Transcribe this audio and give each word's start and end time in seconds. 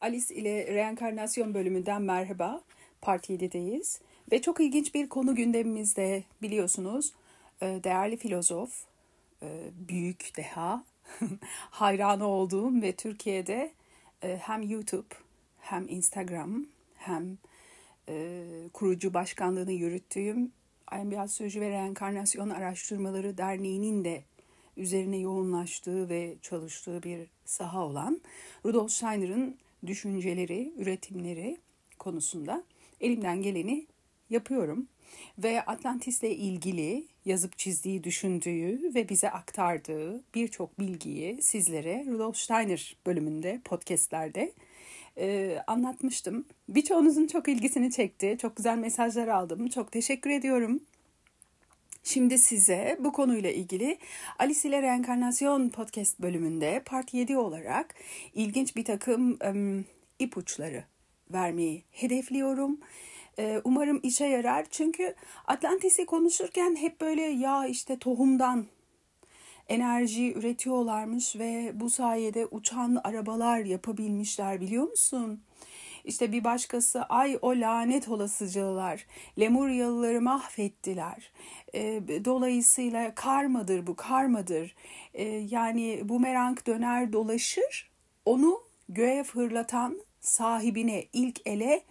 Alice 0.00 0.34
ile 0.34 0.66
reenkarnasyon 0.66 1.54
bölümünden 1.54 2.02
merhaba. 2.02 2.62
Part 3.00 3.30
7'deyiz. 3.30 4.00
Ve 4.32 4.42
çok 4.42 4.60
ilginç 4.60 4.94
bir 4.94 5.08
konu 5.08 5.34
gündemimizde 5.34 6.24
biliyorsunuz. 6.42 7.12
Ee, 7.62 7.80
değerli 7.84 8.16
filozof, 8.16 8.84
e, 9.42 9.46
büyük 9.88 10.36
deha, 10.36 10.84
hayranı 11.70 12.26
olduğum 12.26 12.82
ve 12.82 12.92
Türkiye'de 12.92 13.72
e, 14.22 14.36
hem 14.36 14.62
YouTube 14.62 15.14
hem 15.60 15.88
Instagram 15.88 16.66
hem 16.96 17.38
e, 18.08 18.44
kurucu 18.72 19.14
başkanlığını 19.14 19.72
yürüttüğüm 19.72 20.52
Ambiyasoloji 20.86 21.60
ve 21.60 21.70
Reenkarnasyon 21.70 22.50
Araştırmaları 22.50 23.38
Derneği'nin 23.38 24.04
de 24.04 24.24
üzerine 24.76 25.18
yoğunlaştığı 25.18 26.08
ve 26.08 26.34
çalıştığı 26.42 27.02
bir 27.02 27.20
saha 27.44 27.86
olan 27.86 28.20
Rudolf 28.64 28.90
Steiner'ın 28.90 29.56
düşünceleri, 29.86 30.72
üretimleri 30.78 31.58
konusunda 31.98 32.64
elimden 33.00 33.42
geleni 33.42 33.86
yapıyorum. 34.30 34.88
Ve 35.38 35.62
Atlantis'le 35.62 36.22
ilgili 36.22 37.04
yazıp 37.24 37.58
çizdiği, 37.58 38.04
düşündüğü 38.04 38.94
ve 38.94 39.08
bize 39.08 39.30
aktardığı 39.30 40.24
birçok 40.34 40.78
bilgiyi 40.80 41.42
sizlere 41.42 42.04
Rudolf 42.06 42.36
Steiner 42.36 42.96
bölümünde, 43.06 43.60
podcastlerde 43.64 44.52
e, 45.18 45.58
anlatmıştım. 45.66 46.44
Birçoğunuzun 46.68 47.26
çok 47.26 47.48
ilgisini 47.48 47.90
çekti. 47.90 48.36
Çok 48.42 48.56
güzel 48.56 48.78
mesajlar 48.78 49.28
aldım. 49.28 49.68
Çok 49.68 49.92
teşekkür 49.92 50.30
ediyorum. 50.30 50.80
Şimdi 52.06 52.38
size 52.38 52.96
bu 53.00 53.12
konuyla 53.12 53.50
ilgili 53.50 53.98
Alice 54.38 54.68
ile 54.68 54.82
Reenkarnasyon 54.82 55.68
podcast 55.68 56.20
bölümünde 56.20 56.82
part 56.86 57.14
7 57.14 57.36
olarak 57.36 57.94
ilginç 58.34 58.76
bir 58.76 58.84
takım 58.84 59.38
um, 59.50 59.84
ipuçları 60.18 60.84
vermeyi 61.30 61.84
hedefliyorum. 61.90 62.80
Umarım 63.64 64.00
işe 64.02 64.26
yarar 64.26 64.66
çünkü 64.70 65.14
Atlantis'i 65.46 66.06
konuşurken 66.06 66.76
hep 66.76 67.00
böyle 67.00 67.22
ya 67.22 67.66
işte 67.66 67.98
tohumdan 67.98 68.66
enerji 69.68 70.32
üretiyorlarmış 70.32 71.36
ve 71.36 71.72
bu 71.74 71.90
sayede 71.90 72.46
uçan 72.46 73.00
arabalar 73.04 73.58
yapabilmişler 73.58 74.60
biliyor 74.60 74.84
musun? 74.84 75.40
İşte 76.04 76.32
bir 76.32 76.44
başkası 76.44 77.02
ay 77.02 77.38
o 77.42 77.50
lanet 77.50 78.08
olasıcılar 78.08 79.06
Lemuryalıları 79.40 80.20
mahvettiler. 80.20 81.32
E, 81.74 82.02
dolayısıyla 82.24 83.14
karmadır 83.14 83.86
bu 83.86 83.96
karmadır. 83.96 84.74
E, 85.14 85.24
yani 85.24 86.00
bumerang 86.04 86.66
döner 86.66 87.12
dolaşır 87.12 87.90
onu 88.26 88.60
göğe 88.88 89.24
fırlatan 89.24 90.00
sahibine 90.20 91.04
ilk 91.12 91.46
ele 91.46 91.82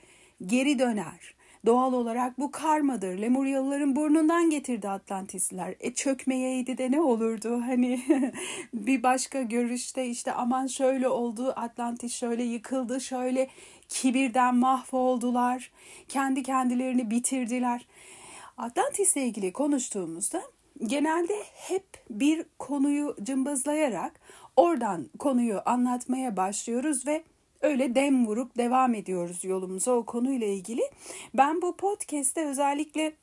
geri 0.46 0.80
döner. 0.80 1.34
Doğal 1.66 1.94
olarak 1.94 2.40
bu 2.40 2.52
karmadır. 2.52 3.18
Lemuryalıların 3.18 3.96
burnundan 3.96 4.50
getirdi 4.50 4.90
Atlantisliler. 4.90 5.76
E 5.80 5.94
çökmeyeydi 5.94 6.78
de 6.78 6.92
ne 6.92 7.02
olurdu? 7.02 7.62
Hani 7.62 8.02
bir 8.74 9.04
başka 9.04 9.42
görüşte 9.42 10.08
işte 10.08 10.32
aman 10.32 10.68
şöyle 10.68 11.08
oldu, 11.08 11.54
Atlantis 11.56 12.14
şöyle 12.16 12.44
yıkıldı, 12.44 13.02
şöyle 13.02 13.50
kibirden 13.90 14.56
mahvoldular. 14.56 15.72
Kendi 16.08 16.44
kendilerini 16.44 17.12
bitirdiler. 17.12 17.88
Atlantis'le 18.58 19.18
ilgili 19.18 19.54
konuştuğumuzda 19.54 20.42
genelde 20.84 21.34
hep 21.54 21.86
bir 22.10 22.46
konuyu 22.60 23.16
cımbızlayarak 23.24 24.20
oradan 24.58 25.10
konuyu 25.20 25.62
anlatmaya 25.66 26.38
başlıyoruz 26.38 27.08
ve 27.08 27.24
öyle 27.62 27.96
dem 27.96 28.28
vurup 28.28 28.58
devam 28.58 28.94
ediyoruz 28.94 29.44
yolumuza 29.44 29.92
o 29.92 30.06
konuyla 30.06 30.48
ilgili. 30.48 30.82
Ben 31.34 31.62
bu 31.62 31.78
podcast'te 31.78 32.46
özellikle 32.46 33.14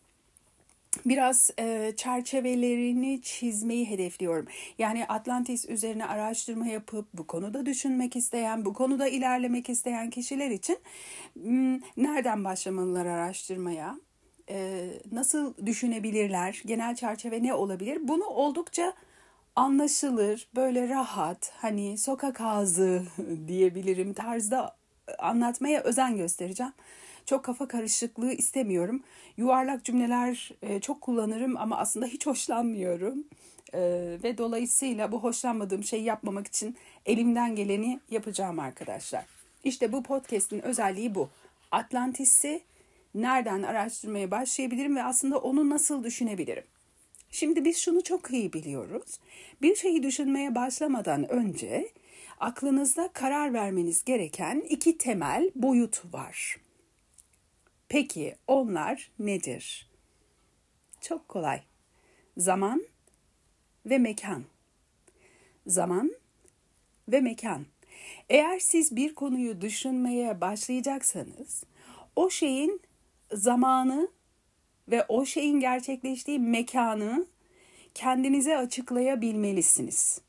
biraz 1.06 1.50
e, 1.58 1.92
çerçevelerini 1.96 3.22
çizmeyi 3.22 3.90
hedefliyorum. 3.90 4.46
Yani 4.78 5.06
Atlantis 5.06 5.68
üzerine 5.68 6.06
araştırma 6.06 6.66
yapıp 6.66 7.06
bu 7.14 7.26
konuda 7.26 7.66
düşünmek 7.66 8.16
isteyen, 8.16 8.64
bu 8.64 8.72
konuda 8.72 9.08
ilerlemek 9.08 9.68
isteyen 9.68 10.10
kişiler 10.10 10.50
için 10.50 10.78
m, 11.34 11.80
nereden 11.96 12.44
başlamalılar 12.44 13.06
araştırmaya? 13.06 14.00
E, 14.50 14.88
nasıl 15.12 15.54
düşünebilirler? 15.66 16.62
Genel 16.66 16.96
çerçeve 16.96 17.42
ne 17.42 17.54
olabilir? 17.54 17.98
Bunu 18.08 18.24
oldukça 18.24 18.92
anlaşılır, 19.56 20.48
böyle 20.56 20.88
rahat, 20.88 21.52
hani 21.56 21.98
sokak 21.98 22.40
ağzı 22.40 23.02
diyebilirim 23.48 24.12
tarzda 24.12 24.76
anlatmaya 25.18 25.82
özen 25.82 26.16
göstereceğim. 26.16 26.72
Çok 27.26 27.44
kafa 27.44 27.68
karışıklığı 27.68 28.32
istemiyorum. 28.32 29.02
Yuvarlak 29.36 29.84
cümleler 29.84 30.50
e, 30.62 30.80
çok 30.80 31.00
kullanırım 31.00 31.56
ama 31.56 31.76
aslında 31.76 32.06
hiç 32.06 32.26
hoşlanmıyorum. 32.26 33.24
E, 33.72 33.80
ve 34.22 34.38
dolayısıyla 34.38 35.12
bu 35.12 35.22
hoşlanmadığım 35.22 35.84
şeyi 35.84 36.04
yapmamak 36.04 36.46
için 36.46 36.76
elimden 37.06 37.56
geleni 37.56 38.00
yapacağım 38.10 38.58
arkadaşlar. 38.58 39.24
İşte 39.64 39.92
bu 39.92 40.02
podcast'in 40.02 40.62
özelliği 40.62 41.14
bu. 41.14 41.28
Atlantis'i 41.70 42.62
nereden 43.14 43.62
araştırmaya 43.62 44.30
başlayabilirim 44.30 44.96
ve 44.96 45.02
aslında 45.02 45.38
onu 45.38 45.70
nasıl 45.70 46.04
düşünebilirim? 46.04 46.64
Şimdi 47.30 47.64
biz 47.64 47.78
şunu 47.78 48.02
çok 48.02 48.30
iyi 48.30 48.52
biliyoruz. 48.52 49.18
Bir 49.62 49.76
şeyi 49.76 50.02
düşünmeye 50.02 50.54
başlamadan 50.54 51.30
önce 51.30 51.88
aklınızda 52.40 53.08
karar 53.12 53.54
vermeniz 53.54 54.04
gereken 54.04 54.60
iki 54.68 54.98
temel 54.98 55.50
boyut 55.54 56.14
var. 56.14 56.56
Peki 57.90 58.36
onlar 58.46 59.10
nedir? 59.18 59.88
Çok 61.00 61.28
kolay. 61.28 61.62
Zaman 62.36 62.86
ve 63.86 63.98
mekan. 63.98 64.44
Zaman 65.66 66.12
ve 67.08 67.20
mekan. 67.20 67.66
Eğer 68.28 68.58
siz 68.58 68.96
bir 68.96 69.14
konuyu 69.14 69.60
düşünmeye 69.60 70.40
başlayacaksanız 70.40 71.64
o 72.16 72.30
şeyin 72.30 72.80
zamanı 73.32 74.08
ve 74.88 75.04
o 75.08 75.24
şeyin 75.24 75.60
gerçekleştiği 75.60 76.38
mekanı 76.38 77.26
kendinize 77.94 78.56
açıklayabilmelisiniz. 78.56 80.20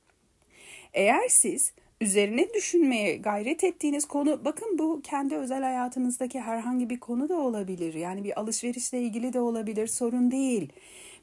Eğer 0.94 1.28
siz 1.30 1.74
üzerine 2.02 2.54
düşünmeye 2.54 3.18
gayret 3.18 3.64
ettiğiniz 3.64 4.06
konu 4.06 4.46
bakın 4.46 4.78
bu 4.78 5.02
kendi 5.04 5.36
özel 5.36 5.64
hayatınızdaki 5.64 6.40
herhangi 6.40 6.90
bir 6.90 7.00
konu 7.00 7.30
da 7.30 7.36
olabilir. 7.36 7.94
Yani 7.94 8.24
bir 8.24 8.40
alışverişle 8.40 9.02
ilgili 9.02 9.34
de 9.34 9.40
olabilir 9.40 9.88
sorun 9.88 10.32
değil. 10.32 10.70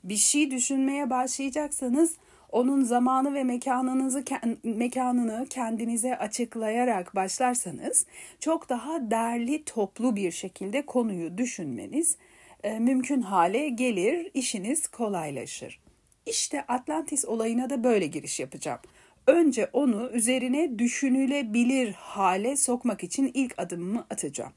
Bir 0.05 0.17
şey 0.17 0.51
düşünmeye 0.51 1.11
başlayacaksanız 1.11 2.17
onun 2.53 2.85
zamanı 2.85 3.35
ve 3.35 3.45
mekanınızı 3.45 4.25
mekanını 4.65 5.47
kendinize 5.51 6.19
açıklayarak 6.19 7.15
başlarsanız 7.15 8.07
çok 8.41 8.69
daha 8.69 9.11
derli 9.11 9.65
toplu 9.65 10.17
bir 10.17 10.31
şekilde 10.31 10.87
konuyu 10.87 11.39
düşünmeniz 11.39 12.17
e, 12.63 12.79
mümkün 12.79 13.23
hale 13.23 13.69
gelir, 13.69 14.31
işiniz 14.35 14.89
kolaylaşır. 14.89 15.81
İşte 16.27 16.65
Atlantis 16.69 17.25
olayına 17.25 17.71
da 17.71 17.85
böyle 17.85 18.07
giriş 18.07 18.41
yapacağım. 18.41 18.81
Önce 19.29 19.71
onu 19.73 20.11
üzerine 20.11 20.79
düşünülebilir 20.79 21.93
hale 21.93 22.57
sokmak 22.57 23.05
için 23.05 23.31
ilk 23.35 23.59
adımımı 23.59 24.07
atacağım. 24.11 24.53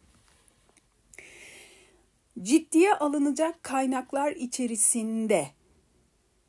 Ciddiye 2.41 2.93
alınacak 2.93 3.63
kaynaklar 3.63 4.31
içerisinde 4.31 5.47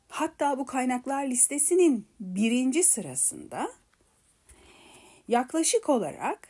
hatta 0.07 0.57
bu 0.57 0.65
kaynaklar 0.65 1.27
listesinin 1.27 2.07
birinci 2.19 2.83
sırasında 2.83 3.71
yaklaşık 5.27 5.89
olarak 5.89 6.49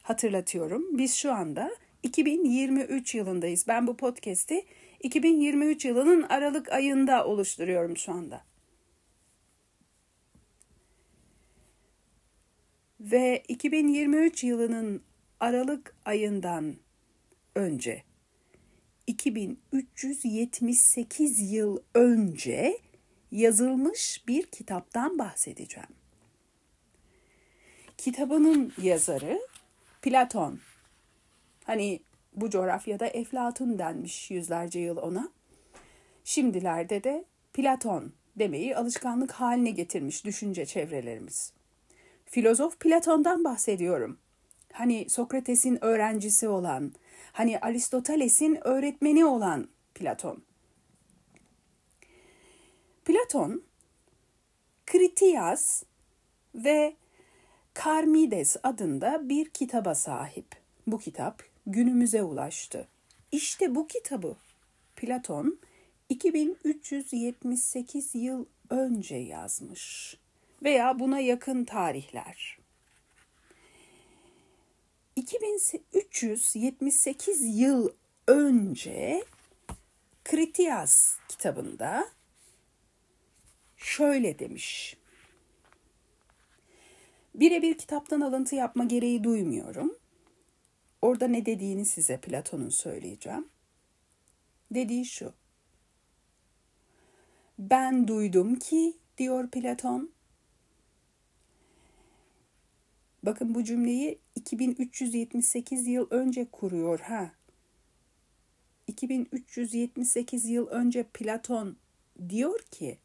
Hatırlatıyorum 0.04 0.98
biz 0.98 1.14
şu 1.14 1.32
anda 1.32 1.70
2023 2.02 3.14
yılındayız. 3.14 3.64
Ben 3.68 3.86
bu 3.86 3.96
podcast'i 3.96 4.64
2023 5.00 5.84
yılının 5.84 6.22
Aralık 6.22 6.72
ayında 6.72 7.26
oluşturuyorum 7.26 7.96
şu 7.96 8.12
anda. 8.12 8.44
Ve 13.00 13.42
2023 13.48 14.44
yılının 14.44 15.02
Aralık 15.40 15.96
ayından 16.04 16.76
önce 17.54 18.02
2378 19.06 21.52
yıl 21.52 21.78
önce 21.94 22.78
yazılmış 23.32 24.24
bir 24.28 24.42
kitaptan 24.42 25.18
bahsedeceğim. 25.18 25.88
kitabının 27.98 28.72
yazarı 28.82 29.40
Platon. 30.04 30.60
Hani 31.64 32.00
bu 32.32 32.50
coğrafyada 32.50 33.06
Eflatun 33.06 33.78
denmiş 33.78 34.30
yüzlerce 34.30 34.80
yıl 34.80 34.96
ona. 34.96 35.28
Şimdilerde 36.24 37.04
de 37.04 37.24
Platon 37.52 38.12
demeyi 38.36 38.76
alışkanlık 38.76 39.32
haline 39.32 39.70
getirmiş 39.70 40.24
düşünce 40.24 40.66
çevrelerimiz. 40.66 41.52
Filozof 42.26 42.80
Platon'dan 42.80 43.44
bahsediyorum. 43.44 44.18
Hani 44.72 45.10
Sokrates'in 45.10 45.84
öğrencisi 45.84 46.48
olan, 46.48 46.92
hani 47.32 47.58
Aristoteles'in 47.58 48.58
öğretmeni 48.66 49.24
olan 49.24 49.68
Platon. 49.94 50.42
Platon, 53.04 53.62
Kritias 54.86 55.82
ve 56.54 56.96
Karmides 57.74 58.56
adında 58.62 59.28
bir 59.28 59.48
kitaba 59.48 59.94
sahip. 59.94 60.46
Bu 60.86 60.98
kitap 60.98 61.42
günümüze 61.66 62.22
ulaştı. 62.22 62.88
İşte 63.32 63.74
bu 63.74 63.86
kitabı 63.86 64.36
Platon 64.96 65.58
2378 66.08 68.14
yıl 68.14 68.46
önce 68.70 69.16
yazmış 69.16 70.16
veya 70.62 70.98
buna 70.98 71.20
yakın 71.20 71.64
tarihler. 71.64 72.58
2378 75.16 77.58
yıl 77.58 77.88
önce 78.28 79.24
Kritias 80.24 81.16
kitabında 81.28 82.08
şöyle 83.76 84.38
demiş. 84.38 84.96
Birebir 87.34 87.78
kitaptan 87.78 88.20
alıntı 88.20 88.54
yapma 88.54 88.84
gereği 88.84 89.24
duymuyorum. 89.24 89.94
Orada 91.02 91.28
ne 91.28 91.46
dediğini 91.46 91.84
size 91.84 92.20
Platon'un 92.20 92.68
söyleyeceğim. 92.68 93.48
Dediği 94.70 95.04
şu. 95.04 95.32
Ben 97.58 98.08
duydum 98.08 98.54
ki 98.54 98.96
diyor 99.18 99.50
Platon. 99.50 100.10
Bakın 103.22 103.54
bu 103.54 103.64
cümleyi 103.64 104.18
2378 104.34 105.86
yıl 105.86 106.06
önce 106.10 106.50
kuruyor 106.50 107.00
ha. 107.00 107.30
2378 108.86 110.44
yıl 110.44 110.66
önce 110.66 111.02
Platon 111.02 111.76
diyor 112.28 112.60
ki 112.70 112.98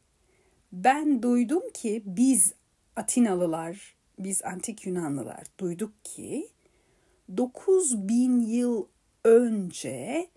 ben 0.72 1.22
duydum 1.22 1.62
ki 1.74 2.02
biz 2.06 2.54
Atinalılar, 2.96 3.94
biz 4.24 4.44
antik 4.44 4.86
Yunanlılar 4.86 5.44
duyduk 5.60 6.04
ki 6.04 6.48
9000 7.36 8.40
yıl 8.40 8.86
önce 9.24 10.28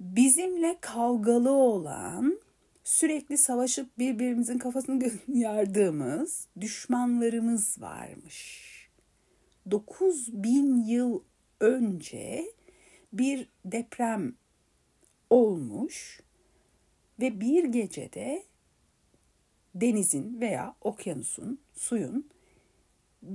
bizimle 0.00 0.76
kavgalı 0.80 1.50
olan, 1.50 2.40
sürekli 2.84 3.38
savaşıp 3.38 3.98
birbirimizin 3.98 4.58
kafasını 4.58 5.10
yardığımız 5.28 6.48
düşmanlarımız 6.60 7.80
varmış. 7.80 8.64
9000 9.70 10.76
yıl 10.76 11.20
önce 11.60 12.44
bir 13.12 13.48
deprem 13.64 14.34
olmuş 15.30 16.20
ve 17.20 17.40
bir 17.40 17.64
gecede 17.64 18.42
denizin 19.74 20.40
veya 20.40 20.76
okyanusun, 20.80 21.58
suyun 21.74 22.33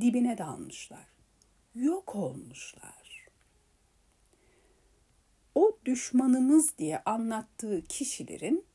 dibine 0.01 0.37
dalmışlar. 0.37 1.07
Yok 1.75 2.15
olmuşlar. 2.15 3.27
O 5.55 5.77
düşmanımız 5.85 6.77
diye 6.77 6.99
anlattığı 7.05 7.81
kişilerin, 7.81 8.65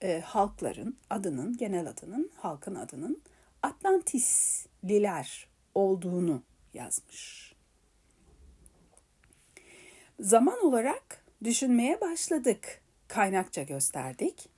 e, 0.00 0.20
halkların 0.20 0.96
adının, 1.10 1.56
genel 1.56 1.88
adının, 1.88 2.30
halkın 2.36 2.74
adının 2.74 3.22
Atlantisliler 3.62 5.48
olduğunu 5.74 6.42
yazmış. 6.74 7.54
Zaman 10.20 10.64
olarak 10.64 11.24
düşünmeye 11.44 12.00
başladık. 12.00 12.82
Kaynakça 13.08 13.62
gösterdik. 13.62 14.48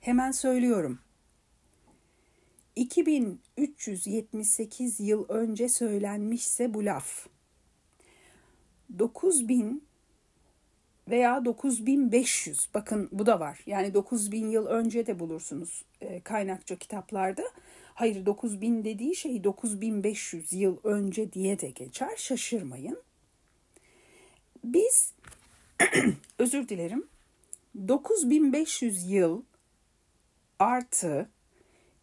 Hemen 0.00 0.30
söylüyorum. 0.30 0.98
2378 2.78 5.00
yıl 5.00 5.28
önce 5.28 5.68
söylenmişse 5.68 6.74
bu 6.74 6.84
laf 6.84 7.26
9000 8.98 9.84
veya 11.08 11.44
9500 11.44 12.68
bakın 12.74 13.08
bu 13.12 13.26
da 13.26 13.40
var. 13.40 13.60
Yani 13.66 13.94
9000 13.94 14.48
yıl 14.48 14.66
önce 14.66 15.06
de 15.06 15.18
bulursunuz 15.18 15.84
e, 16.00 16.20
kaynakça 16.20 16.76
kitaplarda. 16.76 17.42
Hayır 17.94 18.26
9000 18.26 18.84
dediği 18.84 19.16
şey 19.16 19.44
9500 19.44 20.52
yıl 20.52 20.76
önce 20.84 21.32
diye 21.32 21.60
de 21.60 21.70
geçer. 21.70 22.16
Şaşırmayın. 22.16 23.02
Biz 24.64 25.12
özür 26.38 26.68
dilerim 26.68 27.06
9500 27.88 29.10
yıl 29.10 29.42
artı 30.58 31.28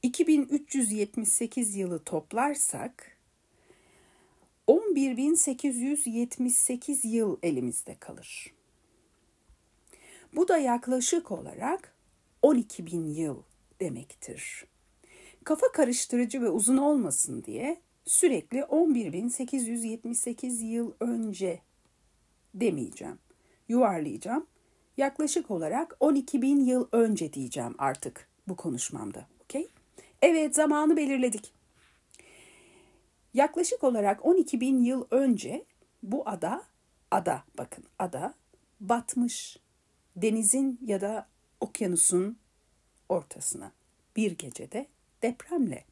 2378 0.06 1.76
yılı 1.76 2.04
toplarsak 2.04 3.18
11878 4.68 7.06
yıl 7.06 7.38
elimizde 7.44 7.96
kalır. 7.96 8.54
Bu 10.36 10.48
da 10.48 10.58
yaklaşık 10.58 11.32
olarak 11.32 11.96
12.000 12.44 13.14
yıl 13.14 13.44
demektir. 13.82 14.66
Kafa 15.44 15.72
karıştırıcı 15.72 16.42
ve 16.42 16.50
uzun 16.50 16.78
olmasın 16.78 17.44
diye 17.44 17.82
sürekli 18.06 18.60
11.878 18.60 20.66
yıl 20.66 20.94
önce 21.00 21.62
demeyeceğim. 22.54 23.20
Yuvarlayacağım. 23.68 24.48
Yaklaşık 24.98 25.52
olarak 25.52 25.98
12.000 26.00 26.64
yıl 26.64 26.88
önce 26.92 27.34
diyeceğim 27.34 27.76
artık 27.78 28.30
bu 28.48 28.56
konuşmamda. 28.56 29.35
Evet 30.26 30.56
zamanı 30.56 30.98
belirledik. 30.98 31.54
Yaklaşık 33.34 33.84
olarak 33.84 34.26
12 34.26 34.62
bin 34.62 34.84
yıl 34.84 35.06
önce 35.12 35.66
bu 36.04 36.30
ada, 36.30 36.64
ada 37.12 37.44
bakın 37.58 37.84
ada 38.00 38.34
batmış 38.80 39.58
denizin 40.16 40.80
ya 40.86 41.02
da 41.02 41.28
okyanusun 41.62 42.38
ortasına 43.10 43.72
bir 44.16 44.32
gecede 44.32 44.88
depremle. 45.22 45.84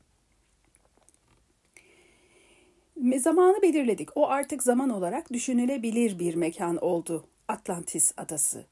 Zamanı 3.18 3.62
belirledik. 3.62 4.18
O 4.18 4.28
artık 4.30 4.64
zaman 4.64 4.90
olarak 4.90 5.34
düşünülebilir 5.34 6.20
bir 6.20 6.36
mekan 6.36 6.78
oldu 6.78 7.28
Atlantis 7.48 8.14
adası. 8.18 8.66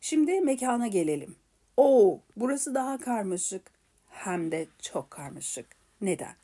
Şimdi 0.00 0.40
mekana 0.40 0.86
gelelim. 0.86 1.36
O, 1.76 2.20
burası 2.36 2.74
daha 2.74 2.98
karmaşık. 2.98 3.73
Hem 4.14 4.52
de 4.52 4.66
çok 4.82 5.10
karmaşık. 5.10 5.66
Neden? 6.00 6.34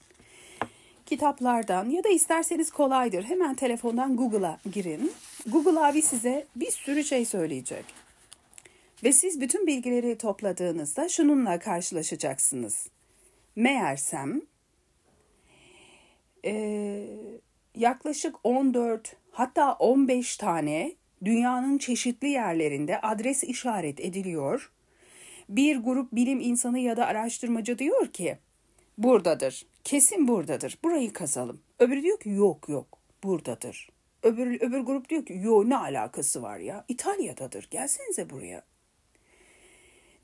Kitaplardan 1.06 1.90
ya 1.90 2.04
da 2.04 2.08
isterseniz 2.08 2.70
kolaydır. 2.70 3.24
Hemen 3.24 3.54
telefondan 3.54 4.16
Google'a 4.16 4.58
girin. 4.72 5.12
Google 5.46 5.80
abi 5.80 6.02
size 6.02 6.46
bir 6.56 6.70
sürü 6.70 7.04
şey 7.04 7.24
söyleyecek. 7.24 7.84
Ve 9.04 9.12
siz 9.12 9.40
bütün 9.40 9.66
bilgileri 9.66 10.18
topladığınızda 10.18 11.08
şununla 11.08 11.58
karşılaşacaksınız. 11.58 12.88
Meğersem 13.56 14.42
e, 16.44 17.04
yaklaşık 17.76 18.36
14 18.44 19.16
hatta 19.30 19.72
15 19.72 20.36
tane 20.36 20.92
dünyanın 21.24 21.78
çeşitli 21.78 22.28
yerlerinde 22.28 23.00
adres 23.00 23.44
işaret 23.44 24.00
ediliyor 24.00 24.70
bir 25.56 25.76
grup 25.76 26.12
bilim 26.12 26.40
insanı 26.40 26.78
ya 26.78 26.96
da 26.96 27.06
araştırmacı 27.06 27.78
diyor 27.78 28.06
ki 28.06 28.38
buradadır. 28.98 29.66
Kesin 29.84 30.28
buradadır. 30.28 30.78
Burayı 30.84 31.12
kazalım. 31.12 31.60
Öbürü 31.78 32.02
diyor 32.02 32.20
ki 32.20 32.28
yok 32.28 32.68
yok 32.68 32.98
buradadır. 33.24 33.88
Öbür, 34.22 34.60
öbür 34.60 34.80
grup 34.80 35.08
diyor 35.08 35.26
ki 35.26 35.40
yo 35.42 35.68
ne 35.68 35.76
alakası 35.76 36.42
var 36.42 36.58
ya 36.58 36.84
İtalya'dadır 36.88 37.68
gelsenize 37.70 38.30
buraya. 38.30 38.62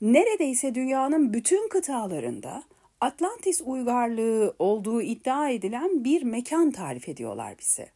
Neredeyse 0.01 0.75
dünyanın 0.75 1.33
bütün 1.33 1.69
kıtalarında 1.69 2.63
Atlantis 3.01 3.61
uygarlığı 3.65 4.55
olduğu 4.59 5.01
iddia 5.01 5.49
edilen 5.49 6.03
bir 6.03 6.23
mekan 6.23 6.71
tarif 6.71 7.09
ediyorlar 7.09 7.55
bize. 7.59 7.89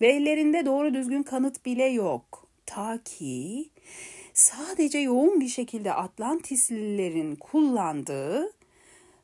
Ve 0.00 0.08
ellerinde 0.08 0.66
doğru 0.66 0.94
düzgün 0.94 1.22
kanıt 1.22 1.66
bile 1.66 1.84
yok. 1.84 2.48
Ta 2.66 2.98
ki 3.04 3.70
sadece 4.34 4.98
yoğun 4.98 5.40
bir 5.40 5.48
şekilde 5.48 5.92
Atlantislilerin 5.92 7.36
kullandığı 7.36 8.52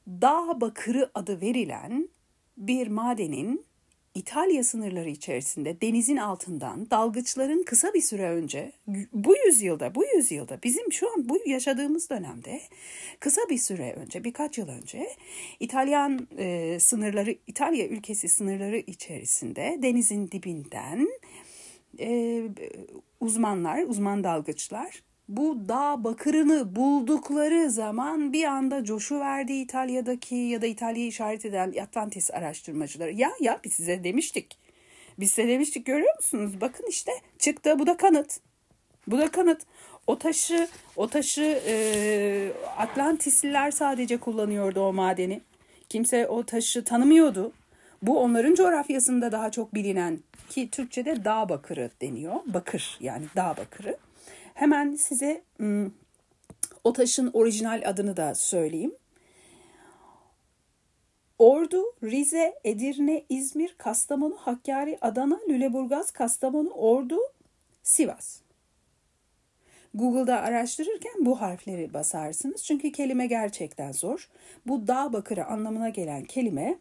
dağ 0.07 0.61
bakırı 0.61 1.11
adı 1.15 1.41
verilen 1.41 2.09
bir 2.57 2.89
madenin 2.89 3.67
İtalya 4.17 4.65
sınırları 4.65 5.11
içerisinde 5.11 5.81
denizin 5.81 6.17
altından 6.17 6.91
dalgıçların 6.91 7.63
kısa 7.63 7.95
bir 7.95 8.01
süre 8.01 8.31
önce 8.31 8.73
bu 9.13 9.35
yüzyılda 9.47 9.95
bu 9.95 10.05
yüzyılda 10.15 10.59
bizim 10.63 10.93
şu 10.93 11.13
an 11.13 11.29
bu 11.29 11.39
yaşadığımız 11.47 12.11
dönemde 12.11 12.61
kısa 13.21 13.41
bir 13.51 13.59
süre 13.59 13.93
önce 13.93 14.25
birkaç 14.25 14.59
yıl 14.59 14.69
önce 14.69 15.07
İtalyan 15.61 16.29
e, 16.39 16.79
sınırları 16.81 17.37
İtalya 17.47 17.89
ülkesi 17.89 18.29
sınırları 18.29 18.79
içerisinde 18.79 19.79
denizin 19.83 20.31
dibinden 20.31 21.09
e, 22.01 22.43
uzmanlar 23.21 23.83
uzman 23.83 24.25
dalgıçlar 24.25 25.03
bu 25.29 25.69
dağ 25.69 26.05
bakırını 26.05 26.77
buldukları 26.77 27.71
zaman 27.71 28.33
bir 28.33 28.45
anda 28.45 28.85
coşu 28.85 29.21
verdi 29.21 29.53
İtalya'daki 29.53 30.35
ya 30.35 30.63
da 30.63 30.67
İtalya'yı 30.67 31.09
işaret 31.09 31.45
eden 31.45 31.75
Atlantis 31.83 32.31
araştırmacıları. 32.31 33.13
Ya 33.13 33.31
ya 33.41 33.61
biz 33.65 33.73
size 33.73 34.05
demiştik. 34.05 34.59
Biz 35.19 35.31
size 35.31 35.49
demiştik 35.49 35.87
görüyor 35.87 36.17
musunuz? 36.17 36.61
Bakın 36.61 36.87
işte 36.89 37.13
çıktı 37.39 37.79
bu 37.79 37.87
da 37.87 37.97
kanıt. 37.97 38.41
Bu 39.07 39.19
da 39.19 39.31
kanıt. 39.31 39.63
O 40.07 40.19
taşı, 40.19 40.69
o 40.97 41.09
taşı 41.09 41.63
e, 41.67 42.53
Atlantisliler 42.79 43.71
sadece 43.71 44.17
kullanıyordu 44.17 44.81
o 44.81 44.93
madeni. 44.93 45.41
Kimse 45.89 46.29
o 46.29 46.43
taşı 46.43 46.85
tanımıyordu. 46.85 47.53
Bu 48.03 48.21
onların 48.21 48.55
coğrafyasında 48.55 49.33
daha 49.33 49.51
çok 49.51 49.75
bilinen 49.75 50.19
ki 50.49 50.71
Türkçe'de 50.71 51.25
dağ 51.25 51.49
bakırı 51.49 51.91
deniyor. 52.01 52.35
Bakır 52.47 52.99
yani 53.01 53.25
dağ 53.37 53.55
bakırı. 53.57 53.97
Hemen 54.55 54.95
size 54.95 55.43
o 56.85 56.93
taşın 56.93 57.31
orijinal 57.33 57.83
adını 57.85 58.17
da 58.17 58.35
söyleyeyim. 58.35 58.95
Ordu, 61.39 61.83
Rize, 62.03 62.55
Edirne, 62.65 63.25
İzmir, 63.29 63.75
Kastamonu, 63.79 64.37
Hakkari, 64.37 64.99
Adana, 65.01 65.41
Lüleburgaz, 65.49 66.11
Kastamonu, 66.11 66.69
Ordu, 66.71 67.19
Sivas. 67.83 68.41
Google'da 69.95 70.41
araştırırken 70.41 71.15
bu 71.21 71.41
harfleri 71.41 71.95
basarsınız. 71.95 72.65
Çünkü 72.65 72.93
kelime 72.93 73.27
gerçekten 73.27 73.93
zor. 73.93 74.29
Bu 74.67 74.87
dağ 74.87 75.13
bakırı 75.13 75.47
anlamına 75.47 75.89
gelen 75.89 76.25
kelime 76.25 76.79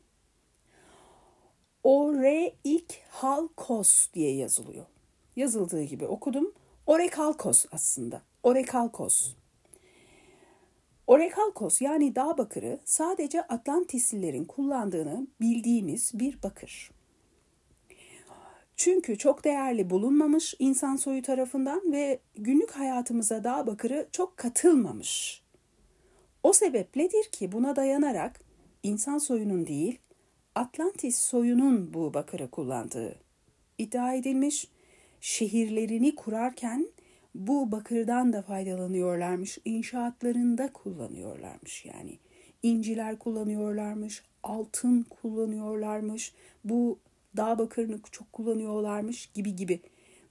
Oreikhalkos 1.85 3.73
diye 4.13 4.35
yazılıyor. 4.35 4.85
Yazıldığı 5.35 5.83
gibi 5.83 6.05
okudum. 6.05 6.53
Orekalkos 6.87 7.65
aslında. 7.71 8.21
Orekalkos. 8.43 9.33
Orekalkos 11.07 11.81
yani 11.81 12.15
dağ 12.15 12.37
bakırı 12.37 12.79
sadece 12.85 13.41
Atlantislilerin 13.41 14.45
kullandığını 14.45 15.27
bildiğimiz 15.41 16.11
bir 16.13 16.43
bakır. 16.43 16.91
Çünkü 18.75 19.17
çok 19.17 19.43
değerli 19.43 19.89
bulunmamış 19.89 20.55
insan 20.59 20.95
soyu 20.95 21.21
tarafından 21.21 21.91
ve 21.91 22.19
günlük 22.35 22.71
hayatımıza 22.71 23.43
dağ 23.43 23.67
bakırı 23.67 24.07
çok 24.11 24.37
katılmamış. 24.37 25.43
O 26.43 26.53
sebepledir 26.53 27.23
ki 27.31 27.51
buna 27.51 27.75
dayanarak 27.75 28.39
insan 28.83 29.17
soyunun 29.17 29.67
değil 29.67 29.99
Atlantis 30.55 31.17
soyunun 31.17 31.93
bu 31.93 32.13
bakırı 32.13 32.47
kullandığı 32.49 33.15
iddia 33.77 34.13
edilmiş 34.13 34.67
şehirlerini 35.21 36.15
kurarken 36.15 36.87
bu 37.35 37.71
bakırdan 37.71 38.33
da 38.33 38.41
faydalanıyorlarmış. 38.41 39.57
İnşaatlarında 39.65 40.73
kullanıyorlarmış 40.73 41.85
yani. 41.85 42.19
İnciler 42.63 43.19
kullanıyorlarmış, 43.19 44.23
altın 44.43 45.03
kullanıyorlarmış. 45.03 46.33
Bu 46.63 46.99
dağ 47.37 47.59
bakırını 47.59 47.99
çok 48.11 48.33
kullanıyorlarmış 48.33 49.25
gibi 49.25 49.55
gibi. 49.55 49.81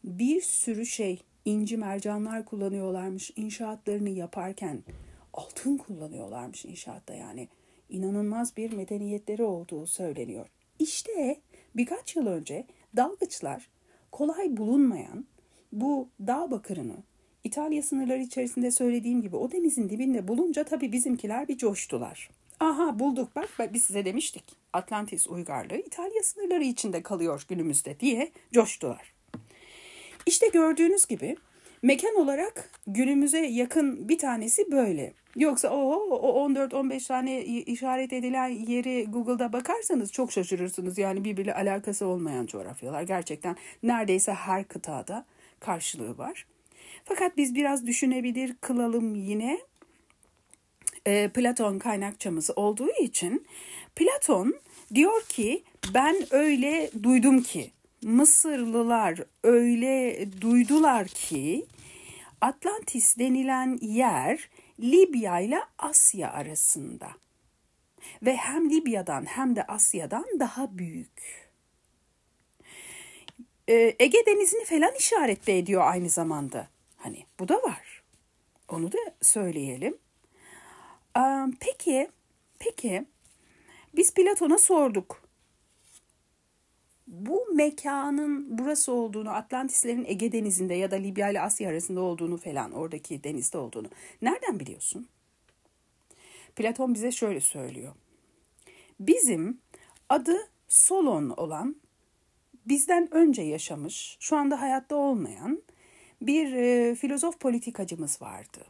Bir 0.05 0.41
sürü 0.41 0.87
şey, 0.87 1.23
inci 1.45 1.77
mercanlar 1.77 2.45
kullanıyorlarmış 2.45 3.33
inşaatlarını 3.37 4.11
yaparken. 4.11 4.83
Altın 5.33 5.77
kullanıyorlarmış 5.77 6.65
inşaatta 6.65 7.15
yani. 7.15 7.49
İnanılmaz 7.95 8.57
bir 8.57 8.73
medeniyetleri 8.73 9.43
olduğu 9.43 9.87
söyleniyor. 9.87 10.47
İşte 10.79 11.41
birkaç 11.77 12.17
yıl 12.17 12.27
önce 12.27 12.67
dalgıçlar 12.97 13.69
kolay 14.13 14.57
bulunmayan 14.57 15.27
bu 15.73 16.09
dağ 16.21 16.51
bakırını 16.51 16.97
İtalya 17.45 17.83
sınırları 17.83 18.23
içerisinde 18.23 18.71
söylediğim 18.71 19.23
gibi 19.23 19.37
o 19.37 19.53
denizin 19.53 19.89
dibinde 19.91 20.29
bulunca 20.29 20.65
tabii 20.65 20.93
bizimkiler 20.93 21.49
bir 21.49 21.59
coştular. 21.59 22.31
Aha 22.61 22.99
bulduk 22.99 23.37
bak 23.37 23.71
biz 23.73 23.85
size 23.85 24.05
demiştik. 24.05 24.45
Atlantis 24.73 25.27
uygarlığı 25.27 25.77
İtalya 25.77 26.23
sınırları 26.23 26.65
içinde 26.65 27.03
kalıyor 27.03 27.45
günümüzde 27.49 28.01
diye 28.01 28.31
coştular. 28.53 29.15
İşte 30.27 30.49
gördüğünüz 30.49 31.07
gibi 31.07 31.37
mekan 31.85 32.15
olarak 32.15 32.71
günümüze 32.87 33.47
yakın 33.47 34.09
bir 34.09 34.19
tanesi 34.19 34.73
böyle. 34.73 35.13
Yoksa 35.37 35.71
o, 35.71 35.93
o 36.11 36.49
14-15 36.49 37.09
tane 37.09 37.45
işaret 37.45 38.13
edilen 38.13 38.49
yeri 38.49 39.05
Google'da 39.05 39.53
bakarsanız 39.53 40.13
çok 40.13 40.33
şaşırırsınız. 40.33 40.99
Yani 40.99 41.25
birbiriyle 41.25 41.55
alakası 41.55 42.07
olmayan 42.07 42.47
coğrafyalar. 42.47 43.03
Gerçekten 43.03 43.57
neredeyse 43.83 44.33
her 44.33 44.65
kıtada 44.65 45.25
karşılığı 45.61 46.19
var. 46.19 46.47
Fakat 47.05 47.37
biz 47.37 47.55
biraz 47.55 47.87
düşünebilir 47.87 48.57
kılalım 48.61 49.15
yine. 49.15 49.59
E, 51.07 51.29
Platon 51.29 51.79
kaynakçamız 51.79 52.51
olduğu 52.57 52.91
için 53.01 53.47
Platon 53.97 54.55
diyor 54.95 55.23
ki 55.23 55.63
ben 55.95 56.17
öyle 56.31 56.91
duydum 57.03 57.43
ki 57.43 57.71
Mısırlılar 58.05 59.19
öyle 59.43 60.27
duydular 60.41 61.07
ki 61.07 61.67
Atlantis 62.41 63.19
denilen 63.19 63.79
yer 63.83 64.51
Libya 64.81 65.41
ile 65.41 65.61
Asya 65.79 66.33
arasında. 66.33 67.11
Ve 68.23 68.37
hem 68.37 68.71
Libya'dan 68.71 69.25
hem 69.25 69.57
de 69.57 69.67
Asya'dan 69.67 70.27
daha 70.41 70.79
büyük. 70.79 71.51
Ee, 73.69 73.97
Ege 73.99 74.27
Denizi'ni 74.27 74.65
falan 74.65 74.95
işaret 74.99 75.47
de 75.47 75.59
ediyor 75.59 75.83
aynı 75.85 76.09
zamanda. 76.09 76.69
Hani 76.97 77.27
bu 77.41 77.49
da 77.49 77.55
var. 77.55 78.03
Onu 78.69 78.93
da 78.93 78.99
söyleyelim. 79.23 79.99
Ee, 81.19 81.21
peki, 81.61 82.09
peki 82.59 83.05
biz 83.97 84.15
Platon'a 84.15 84.59
sorduk 84.59 85.24
bu 87.07 87.47
mekanın 87.55 88.59
burası 88.59 88.93
olduğunu, 88.93 89.31
Atlantislerin 89.31 90.05
Ege 90.05 90.33
Denizi'nde 90.33 90.75
ya 90.75 90.91
da 90.91 90.97
Libya 90.97 91.31
ile 91.31 91.41
Asya 91.41 91.71
arasında 91.71 92.01
olduğunu 92.01 92.37
falan, 92.37 92.73
oradaki 92.73 93.25
denizde 93.25 93.59
olduğunu 93.59 93.89
nereden 94.23 94.61
biliyorsun? 94.61 95.09
Platon 96.57 96.95
bize 96.95 97.13
şöyle 97.13 97.41
söylüyor. 97.41 97.93
Bizim 99.01 99.59
adı 100.09 100.37
Solon 100.69 101.31
olan, 101.31 101.77
bizden 102.67 103.15
önce 103.15 103.43
yaşamış, 103.43 104.17
şu 104.21 104.37
anda 104.37 104.61
hayatta 104.61 104.97
olmayan 104.97 105.63
bir 106.23 106.53
e, 106.53 106.95
filozof 106.95 107.41
politikacımız 107.41 108.23
vardı. 108.23 108.65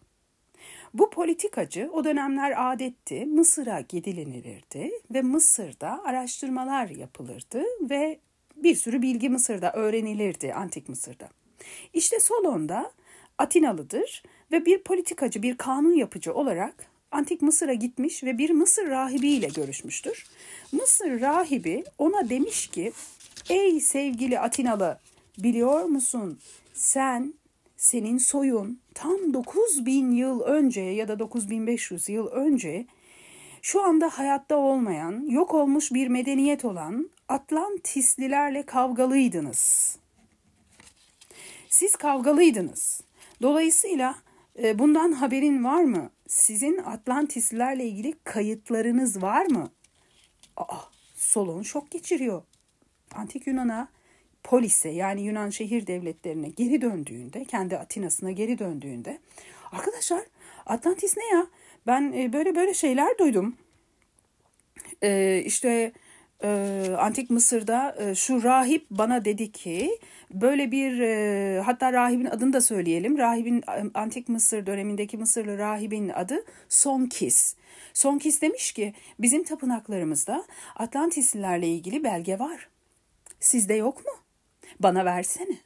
Bu 0.95 1.11
politikacı 1.11 1.91
o 1.93 2.05
dönemler 2.05 2.73
adetti 2.73 3.27
Mısır'a 3.27 3.81
gidilinirdi 3.81 4.91
ve 5.11 5.23
Mısır'da 5.23 6.05
araştırmalar 6.05 6.89
yapılırdı 6.89 7.63
ve 7.81 8.21
bir 8.65 8.75
sürü 8.75 9.03
bilgi 9.03 9.29
Mısır'da 9.29 9.73
öğrenilirdi 9.73 10.55
antik 10.55 10.89
Mısır'da. 10.89 11.29
İşte 11.93 12.21
Solon'da 12.21 12.93
Atinalıdır 13.39 14.23
ve 14.53 14.67
bir 14.67 14.83
politikacı, 14.83 15.43
bir 15.43 15.57
kanun 15.57 15.93
yapıcı 15.93 16.35
olarak 16.35 16.87
antik 17.11 17.43
Mısır'a 17.43 17.75
gitmiş 17.75 18.25
ve 18.25 18.39
bir 18.39 18.51
Mısır 18.51 18.89
rahibiyle 18.89 19.49
görüşmüştür. 19.49 20.27
Mısır 20.73 21.21
rahibi 21.21 21.85
ona 21.99 22.31
demiş 22.31 22.67
ki, 22.67 22.93
ey 23.51 23.81
sevgili 23.81 24.39
Atinalı 24.41 24.99
biliyor 25.39 25.85
musun 25.85 26.39
sen 26.75 27.35
senin 27.77 28.19
soyun 28.19 28.81
tam 28.95 29.35
9000 29.35 30.13
yıl 30.13 30.41
önce 30.41 30.81
ya 30.81 31.09
da 31.09 31.19
9500 31.19 32.09
yıl 32.09 32.27
önce 32.27 32.87
şu 33.63 33.83
anda 33.83 34.09
hayatta 34.09 34.57
olmayan, 34.57 35.27
yok 35.31 35.55
olmuş 35.55 35.93
bir 35.93 36.09
medeniyet 36.09 36.65
olan 36.65 37.11
Atlantislilerle 37.29 38.67
kavgalıydınız. 38.67 39.97
Siz 41.69 41.97
kavgalıydınız. 41.97 43.01
Dolayısıyla 43.43 44.15
e, 44.63 44.79
bundan 44.79 45.13
haberin 45.13 45.65
var 45.65 45.83
mı? 45.83 46.11
Sizin 46.29 46.79
Atlantislilerle 46.79 47.85
ilgili 47.85 48.15
kayıtlarınız 48.25 49.23
var 49.23 49.47
mı? 49.47 49.71
Aa, 50.57 50.77
Solon 51.15 51.63
şok 51.63 51.91
geçiriyor. 51.91 52.43
Antik 53.15 53.47
Yunan'a, 53.47 53.89
polise 54.43 54.89
yani 54.89 55.23
Yunan 55.23 55.51
şehir 55.51 55.87
devletlerine 55.87 56.49
geri 56.49 56.81
döndüğünde, 56.81 57.45
kendi 57.45 57.79
Atina'sına 57.79 58.31
geri 58.31 58.59
döndüğünde, 58.59 59.19
arkadaşlar 59.73 60.23
Atlantis 60.67 61.17
ne 61.17 61.27
ya? 61.27 61.47
Ben 61.87 62.13
e, 62.17 62.33
böyle 62.33 62.57
böyle 62.57 62.75
şeyler 62.75 63.19
duydum. 63.19 63.57
E, 65.03 65.43
işte 65.47 65.93
e, 66.45 66.97
Antik 66.99 67.31
Mısır'da 67.31 67.97
e, 67.99 68.15
şu 68.15 68.43
rahip 68.43 68.87
bana 68.91 69.25
dedi 69.25 69.53
ki 69.53 69.99
böyle 70.31 70.73
bir 70.73 71.01
e, 71.01 71.61
hatta 71.61 71.93
rahibin 71.93 72.25
adını 72.25 72.53
da 72.53 72.61
söyleyelim. 72.61 73.19
Rahibin 73.19 73.65
Antik 73.95 74.29
Mısır 74.29 74.67
dönemindeki 74.67 75.19
Mısırlı 75.19 75.59
rahibin 75.59 76.09
adı 76.09 76.45
Sonkis. 76.69 77.57
Sonkis 77.95 78.43
demiş 78.43 78.73
ki 78.73 78.95
bizim 79.19 79.45
tapınaklarımızda 79.45 80.45
Atlantislilerle 80.77 81.69
ilgili 81.69 82.05
belge 82.05 82.39
var. 82.39 82.69
Sizde 83.41 83.75
yok 83.75 84.05
mu? 84.05 84.13
Bana 84.81 85.05
versene. 85.05 85.59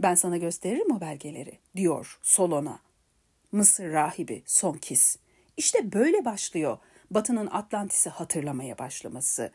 Ben 0.00 0.14
sana 0.14 0.36
gösteririm 0.36 0.96
o 0.96 1.00
belgeleri 1.00 1.58
diyor 1.76 2.18
Solon'a. 2.22 2.80
Mısır 3.52 3.92
rahibi 3.92 4.42
Sonkis. 4.46 5.16
İşte 5.56 5.92
böyle 5.92 6.24
başlıyor 6.24 6.78
Batı'nın 7.10 7.46
Atlantis'i 7.46 8.10
hatırlamaya 8.10 8.78
başlaması. 8.78 9.50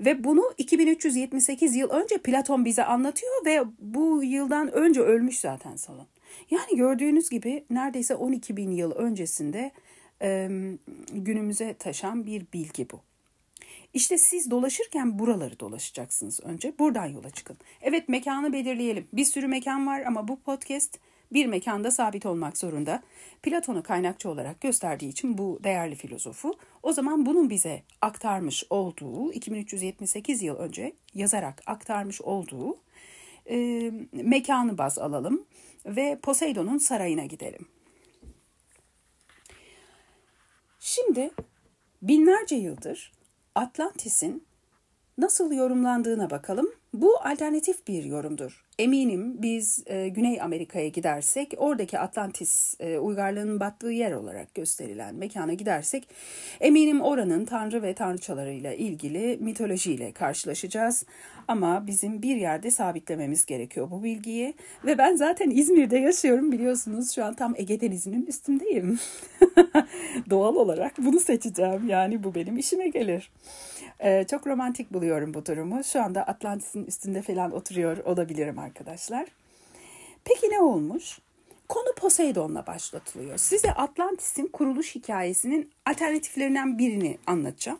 Ve 0.00 0.24
bunu 0.24 0.52
2378 0.58 1.76
yıl 1.76 1.90
önce 1.90 2.18
Platon 2.18 2.64
bize 2.64 2.84
anlatıyor 2.84 3.46
ve 3.46 3.64
bu 3.78 4.22
yıldan 4.24 4.72
önce 4.72 5.00
ölmüş 5.00 5.38
zaten 5.38 5.76
Solon. 5.76 6.06
Yani 6.50 6.76
gördüğünüz 6.76 7.30
gibi 7.30 7.64
neredeyse 7.70 8.14
12 8.14 8.56
bin 8.56 8.70
yıl 8.70 8.92
öncesinde 8.92 9.70
e, 10.22 10.48
günümüze 11.12 11.74
taşan 11.74 12.26
bir 12.26 12.46
bilgi 12.52 12.90
bu. 12.90 13.00
İşte 13.94 14.18
siz 14.18 14.50
dolaşırken 14.50 15.18
buraları 15.18 15.60
dolaşacaksınız 15.60 16.40
önce. 16.42 16.78
Buradan 16.78 17.06
yola 17.06 17.30
çıkın. 17.30 17.56
Evet 17.82 18.08
mekanı 18.08 18.52
belirleyelim. 18.52 19.08
Bir 19.12 19.24
sürü 19.24 19.46
mekan 19.46 19.86
var 19.86 20.02
ama 20.06 20.28
bu 20.28 20.40
podcast 20.40 20.98
bir 21.32 21.46
mekanda 21.46 21.90
sabit 21.90 22.26
olmak 22.26 22.58
zorunda. 22.58 23.02
Platon'u 23.42 23.82
kaynakçı 23.82 24.30
olarak 24.30 24.60
gösterdiği 24.60 25.08
için 25.08 25.38
bu 25.38 25.60
değerli 25.64 25.94
filozofu 25.94 26.54
o 26.82 26.92
zaman 26.92 27.26
bunun 27.26 27.50
bize 27.50 27.82
aktarmış 28.00 28.64
olduğu 28.70 29.32
2378 29.32 30.42
yıl 30.42 30.56
önce 30.56 30.92
yazarak 31.14 31.62
aktarmış 31.66 32.20
olduğu 32.20 32.78
e, 33.50 33.90
mekanı 34.12 34.78
baz 34.78 34.98
alalım 34.98 35.44
ve 35.86 36.18
Poseidon'un 36.22 36.78
sarayına 36.78 37.24
gidelim. 37.24 37.66
Şimdi 40.80 41.30
binlerce 42.02 42.56
yıldır 42.56 43.12
Atlantis'in 43.54 44.46
nasıl 45.18 45.52
yorumlandığına 45.52 46.30
bakalım. 46.30 46.70
Bu 46.94 47.18
alternatif 47.18 47.86
bir 47.86 48.04
yorumdur. 48.04 48.67
Eminim 48.78 49.42
biz 49.42 49.84
e, 49.86 50.08
Güney 50.08 50.42
Amerika'ya 50.42 50.88
gidersek 50.88 51.54
oradaki 51.56 51.98
Atlantis 51.98 52.74
e, 52.80 52.98
uygarlığının 52.98 53.60
battığı 53.60 53.90
yer 53.90 54.12
olarak 54.12 54.54
gösterilen 54.54 55.14
mekana 55.14 55.54
gidersek 55.54 56.08
eminim 56.60 57.00
oranın 57.00 57.44
tanrı 57.44 57.82
ve 57.82 57.94
tanrıçalarıyla 57.94 58.74
ilgili 58.74 59.38
mitolojiyle 59.40 60.12
karşılaşacağız. 60.12 61.04
Ama 61.48 61.86
bizim 61.86 62.22
bir 62.22 62.36
yerde 62.36 62.70
sabitlememiz 62.70 63.46
gerekiyor 63.46 63.90
bu 63.90 64.02
bilgiyi 64.02 64.54
ve 64.84 64.98
ben 64.98 65.16
zaten 65.16 65.50
İzmir'de 65.50 65.98
yaşıyorum 65.98 66.52
biliyorsunuz 66.52 67.14
şu 67.14 67.24
an 67.24 67.34
tam 67.34 67.54
Ege 67.56 67.80
Denizi'nin 67.80 68.26
üstündeyim. 68.26 68.98
Doğal 70.30 70.56
olarak 70.56 70.98
bunu 70.98 71.20
seçeceğim 71.20 71.88
yani 71.88 72.24
bu 72.24 72.34
benim 72.34 72.58
işime 72.58 72.88
gelir. 72.88 73.30
Ee, 74.04 74.24
çok 74.30 74.46
romantik 74.46 74.92
buluyorum 74.92 75.34
bu 75.34 75.46
durumu. 75.46 75.84
Şu 75.84 76.02
anda 76.02 76.22
Atlantis'in 76.22 76.84
üstünde 76.84 77.22
falan 77.22 77.52
oturuyor 77.52 77.96
olabilirim 77.96 78.58
arkadaşlar. 78.58 79.26
Peki 80.24 80.50
ne 80.50 80.60
olmuş? 80.60 81.18
Konu 81.68 81.94
Poseidon'la 81.96 82.66
başlatılıyor. 82.66 83.38
Size 83.38 83.72
Atlantis'in 83.72 84.46
kuruluş 84.46 84.94
hikayesinin 84.94 85.70
alternatiflerinden 85.86 86.78
birini 86.78 87.18
anlatacağım. 87.26 87.78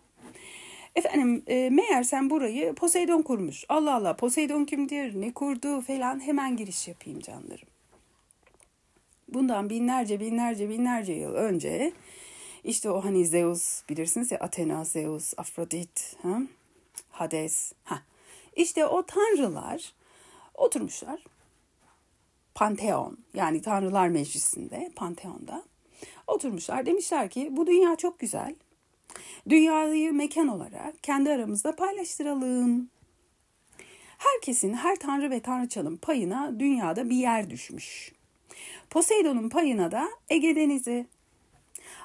Efendim 0.97 1.43
e, 1.47 1.71
meğersem 1.71 2.31
burayı 2.31 2.75
Poseidon 2.75 3.23
kurmuş. 3.23 3.65
Allah 3.69 3.95
Allah 3.95 4.17
Poseidon 4.17 4.65
kimdir, 4.65 5.21
ne 5.21 5.33
kurdu 5.33 5.81
falan 5.81 6.21
hemen 6.21 6.57
giriş 6.57 6.89
yapayım 6.89 7.21
canlarım. 7.21 7.69
Bundan 9.29 9.71
binlerce 9.71 10.21
binlerce 10.21 10.69
binlerce 10.69 11.13
yıl 11.13 11.35
önce 11.35 11.93
işte 12.65 12.91
o 12.91 13.05
hani 13.05 13.27
Zeus 13.27 13.83
bilirsiniz 13.89 14.31
ya 14.31 14.39
Athena, 14.39 14.85
Zeus, 14.85 15.35
Afrodit, 15.37 16.17
ha? 16.23 16.39
Hades. 17.11 17.73
Ha. 17.85 18.03
İşte 18.57 18.87
o 18.87 19.07
tanrılar 19.07 19.93
oturmuşlar. 20.55 21.25
Panteon 22.55 23.19
yani 23.35 23.63
Tanrılar 23.63 24.09
Meclisi'nde, 24.09 24.91
Panteon'da 24.97 25.63
oturmuşlar. 26.27 26.87
Demişler 26.87 27.31
ki 27.31 27.49
bu 27.51 27.67
dünya 27.67 27.97
çok 27.97 28.19
güzel. 28.19 28.55
Dünyayı 29.49 30.13
mekan 30.13 30.49
olarak 30.49 31.03
kendi 31.03 31.31
aramızda 31.31 31.77
paylaştıralım. 31.77 32.91
Herkesin, 34.19 34.75
her 34.75 34.97
tanrı 34.97 35.31
ve 35.31 35.41
tanrıçanın 35.41 35.97
payına 35.97 36.61
dünyada 36.61 37.11
bir 37.11 37.17
yer 37.17 37.51
düşmüş. 37.51 38.13
Poseidon'un 38.91 39.49
payına 39.49 39.91
da 39.93 40.09
Ege 40.29 40.57
Denizi, 40.57 41.07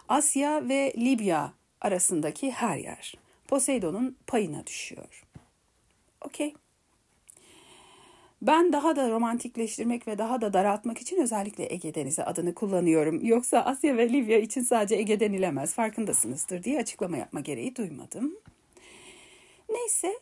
Asya 0.09 0.69
ve 0.69 0.93
Libya 0.97 1.53
arasındaki 1.81 2.51
her 2.51 2.77
yer 2.77 3.13
Poseidon'un 3.47 4.17
payına 4.27 4.67
düşüyor. 4.67 5.23
Okey. 6.21 6.53
Ben 8.41 8.73
daha 8.73 8.95
da 8.95 9.09
romantikleştirmek 9.09 10.07
ve 10.07 10.17
daha 10.17 10.41
da 10.41 10.53
daraltmak 10.53 11.01
için 11.01 11.21
özellikle 11.21 11.73
Ege 11.73 11.95
Denizi 11.95 12.23
adını 12.23 12.53
kullanıyorum. 12.53 13.25
Yoksa 13.25 13.59
Asya 13.59 13.97
ve 13.97 14.09
Libya 14.09 14.39
için 14.39 14.61
sadece 14.61 14.95
Ege 14.95 15.19
denilemez 15.19 15.73
farkındasınızdır 15.73 16.63
diye 16.63 16.79
açıklama 16.79 17.17
yapma 17.17 17.39
gereği 17.39 17.75
duymadım. 17.75 18.35
Neyse 19.69 20.13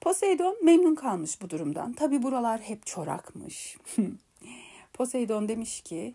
Poseidon 0.00 0.64
memnun 0.64 0.94
kalmış 0.94 1.42
bu 1.42 1.50
durumdan. 1.50 1.92
Tabi 1.92 2.22
buralar 2.22 2.60
hep 2.60 2.86
çorakmış. 2.86 3.76
Poseidon 4.92 5.48
demiş 5.48 5.80
ki 5.80 6.14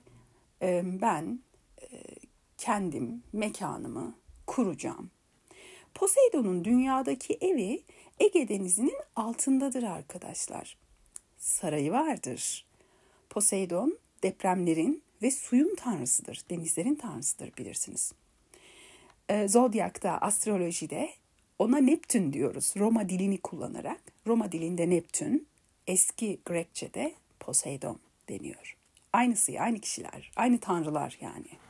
ben 1.02 1.40
kendim 2.64 3.24
mekanımı 3.34 4.16
kuracağım. 4.48 5.12
Poseidon'un 5.94 6.66
dünyadaki 6.66 7.38
evi 7.42 7.84
Ege 8.20 8.48
Denizi'nin 8.50 8.98
altındadır 9.16 9.84
arkadaşlar. 9.84 10.78
Sarayı 11.38 11.92
vardır. 11.92 12.66
Poseidon 13.30 13.98
depremlerin 14.24 15.04
ve 15.22 15.32
suyun 15.32 15.76
tanrısıdır, 15.76 16.42
denizlerin 16.50 16.96
tanrısıdır 16.96 17.58
bilirsiniz. 17.58 18.14
E, 19.30 19.48
Zodyak'ta, 19.48 20.18
astrolojide 20.18 21.10
ona 21.60 21.78
Neptün 21.78 22.34
diyoruz 22.34 22.74
Roma 22.78 23.10
dilini 23.10 23.38
kullanarak. 23.38 24.02
Roma 24.28 24.52
dilinde 24.52 24.90
Neptün, 24.90 25.48
eski 25.88 26.40
Grekçe'de 26.46 27.14
Poseidon 27.40 28.00
deniyor. 28.30 28.78
Aynısı, 29.14 29.52
aynı 29.60 29.80
kişiler, 29.80 30.32
aynı 30.36 30.60
tanrılar 30.60 31.18
yani. 31.22 31.63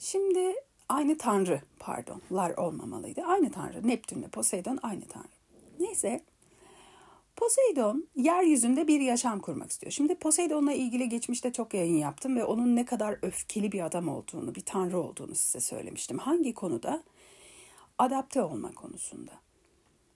Şimdi 0.00 0.54
aynı 0.88 1.18
tanrı 1.18 1.60
pardonlar 1.78 2.50
olmamalıydı. 2.50 3.22
Aynı 3.22 3.52
tanrı 3.52 3.88
Neptünle 3.88 4.28
Poseidon 4.28 4.78
aynı 4.82 5.04
tanrı. 5.04 5.28
Neyse 5.80 6.24
Poseidon 7.36 8.08
yeryüzünde 8.16 8.88
bir 8.88 9.00
yaşam 9.00 9.40
kurmak 9.40 9.70
istiyor. 9.70 9.92
Şimdi 9.92 10.14
Poseidon'la 10.14 10.72
ilgili 10.72 11.08
geçmişte 11.08 11.52
çok 11.52 11.74
yayın 11.74 11.96
yaptım 11.96 12.36
ve 12.36 12.44
onun 12.44 12.76
ne 12.76 12.84
kadar 12.84 13.18
öfkeli 13.22 13.72
bir 13.72 13.86
adam 13.86 14.08
olduğunu, 14.08 14.54
bir 14.54 14.64
tanrı 14.64 15.00
olduğunu 15.00 15.34
size 15.34 15.60
söylemiştim. 15.60 16.18
Hangi 16.18 16.54
konuda? 16.54 17.02
Adapte 17.98 18.42
olma 18.42 18.72
konusunda. 18.72 19.32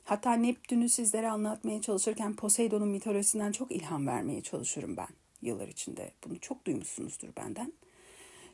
Hatta 0.05 0.33
Neptün'ü 0.33 0.89
sizlere 0.89 1.31
anlatmaya 1.31 1.81
çalışırken 1.81 2.37
Poseidon'un 2.37 2.89
mitolojisinden 2.89 3.53
çok 3.53 3.73
ilham 3.73 4.07
vermeye 4.07 4.43
çalışıyorum 4.43 4.97
ben 4.97 5.09
yıllar 5.43 5.69
içinde. 5.69 6.13
Bunu 6.27 6.41
çok 6.41 6.67
duymuşsunuzdur 6.67 7.29
benden. 7.37 7.73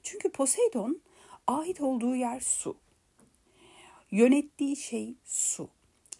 Çünkü 0.03 0.31
Poseidon 0.31 1.01
ait 1.47 1.81
olduğu 1.81 2.17
yer 2.17 2.41
su. 2.41 2.77
Yönettiği 4.11 4.77
şey 4.77 5.15
su. 5.25 5.69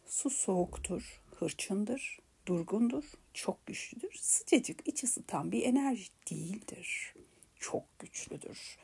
Su 0.07 0.31
soğuktur, 0.31 1.21
hırçındır, 1.39 2.19
durgundur, 2.47 3.05
çok 3.35 3.67
güçlüdür. 3.67 4.15
Sıcacık, 4.15 4.89
iç 4.89 5.05
ısıtan 5.05 5.53
bir 5.53 5.63
enerji 5.63 6.11
değildir. 6.31 7.15
Çok 7.61 7.99
güçlüdür. 7.99 8.79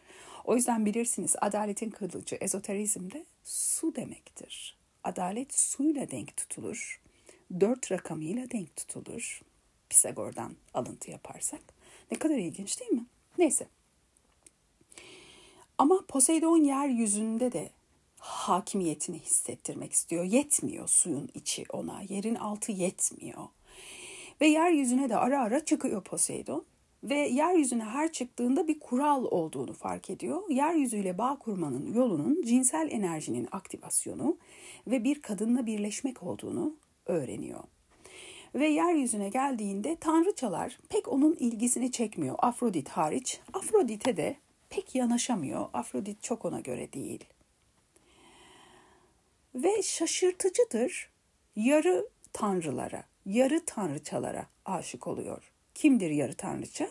O 0.44 0.56
yüzden 0.56 0.86
bilirsiniz 0.86 1.36
adaletin 1.40 1.90
kılıcı 1.90 2.36
ezoterizmde 2.36 3.26
su 3.44 3.94
demektir. 3.94 4.76
Adalet 5.04 5.54
suyla 5.54 6.10
denk 6.10 6.36
tutulur. 6.36 7.00
Dört 7.60 7.92
rakamıyla 7.92 8.50
denk 8.50 8.76
tutulur. 8.76 9.42
Pisagor'dan 9.88 10.56
alıntı 10.74 11.10
yaparsak. 11.10 11.60
Ne 12.10 12.18
kadar 12.18 12.36
ilginç 12.36 12.80
değil 12.80 12.92
mi? 12.92 13.06
Neyse. 13.38 13.68
Ama 15.78 16.04
Poseidon 16.08 16.56
yeryüzünde 16.64 17.52
de 17.52 17.70
hakimiyetini 18.18 19.18
hissettirmek 19.18 19.92
istiyor. 19.92 20.24
Yetmiyor 20.24 20.88
suyun 20.88 21.28
içi 21.34 21.64
ona, 21.72 22.02
yerin 22.08 22.34
altı 22.34 22.72
yetmiyor. 22.72 23.48
Ve 24.40 24.46
yeryüzüne 24.46 25.08
de 25.08 25.16
ara 25.16 25.42
ara 25.42 25.64
çıkıyor 25.64 26.02
Poseidon. 26.04 26.64
ve 27.04 27.14
yeryüzüne 27.14 27.84
her 27.84 28.12
çıktığında 28.12 28.68
bir 28.68 28.80
kural 28.80 29.24
olduğunu 29.24 29.72
fark 29.72 30.10
ediyor. 30.10 30.50
Yeryüzüyle 30.50 31.18
bağ 31.18 31.38
kurmanın 31.38 31.92
yolunun 31.94 32.42
cinsel 32.42 32.88
enerjinin 32.90 33.48
aktivasyonu 33.52 34.36
ve 34.86 35.04
bir 35.04 35.22
kadınla 35.22 35.66
birleşmek 35.66 36.22
olduğunu 36.22 36.74
öğreniyor. 37.06 37.60
Ve 38.54 38.68
yeryüzüne 38.68 39.28
geldiğinde 39.28 39.96
tanrıçalar 39.96 40.78
pek 40.88 41.08
onun 41.08 41.34
ilgisini 41.34 41.92
çekmiyor. 41.92 42.36
Afrodit 42.38 42.88
hariç. 42.88 43.40
Afrodit'e 43.52 44.16
de 44.16 44.36
pek 44.70 44.94
yanaşamıyor. 44.94 45.68
Afrodit 45.72 46.22
çok 46.22 46.44
ona 46.44 46.60
göre 46.60 46.92
değil. 46.92 47.24
Ve 49.54 49.82
şaşırtıcıdır. 49.82 51.10
Yarı 51.56 52.08
tanrılara, 52.32 53.04
yarı 53.26 53.64
tanrıçalara 53.64 54.46
aşık 54.64 55.06
oluyor. 55.06 55.52
Kimdir 55.74 56.10
yarı 56.10 56.34
tanrıça? 56.34 56.90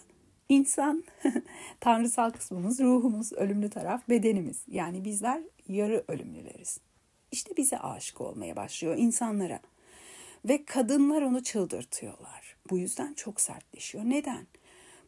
İnsan, 0.49 1.03
tanrısal 1.79 2.29
kısmımız, 2.29 2.79
ruhumuz, 2.79 3.33
ölümlü 3.33 3.69
taraf, 3.69 4.09
bedenimiz. 4.09 4.63
Yani 4.67 5.05
bizler 5.05 5.41
yarı 5.67 6.03
ölümlüleriz. 6.07 6.79
İşte 7.31 7.57
bize 7.57 7.79
aşık 7.79 8.21
olmaya 8.21 8.55
başlıyor 8.55 8.95
insanlara. 8.97 9.59
Ve 10.45 10.65
kadınlar 10.65 11.21
onu 11.21 11.43
çıldırtıyorlar. 11.43 12.55
Bu 12.69 12.77
yüzden 12.77 13.13
çok 13.13 13.41
sertleşiyor. 13.41 14.03
Neden? 14.05 14.47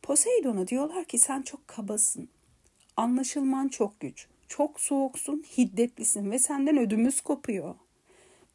Poseidon'a 0.01 0.67
diyorlar 0.67 1.05
ki 1.05 1.17
sen 1.17 1.41
çok 1.41 1.67
kabasın. 1.67 2.29
Anlaşılman 2.97 3.67
çok 3.67 3.99
güç. 3.99 4.27
Çok 4.47 4.79
soğuksun, 4.79 5.43
hiddetlisin 5.57 6.31
ve 6.31 6.39
senden 6.39 6.77
ödümüz 6.77 7.21
kopuyor. 7.21 7.75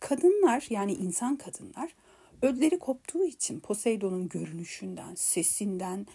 Kadınlar 0.00 0.66
yani 0.70 0.92
insan 0.92 1.36
kadınlar 1.36 1.94
ödleri 2.42 2.78
koptuğu 2.78 3.24
için 3.24 3.60
Poseidon'un 3.60 4.28
görünüşünden, 4.28 5.14
sesinden, 5.14 6.06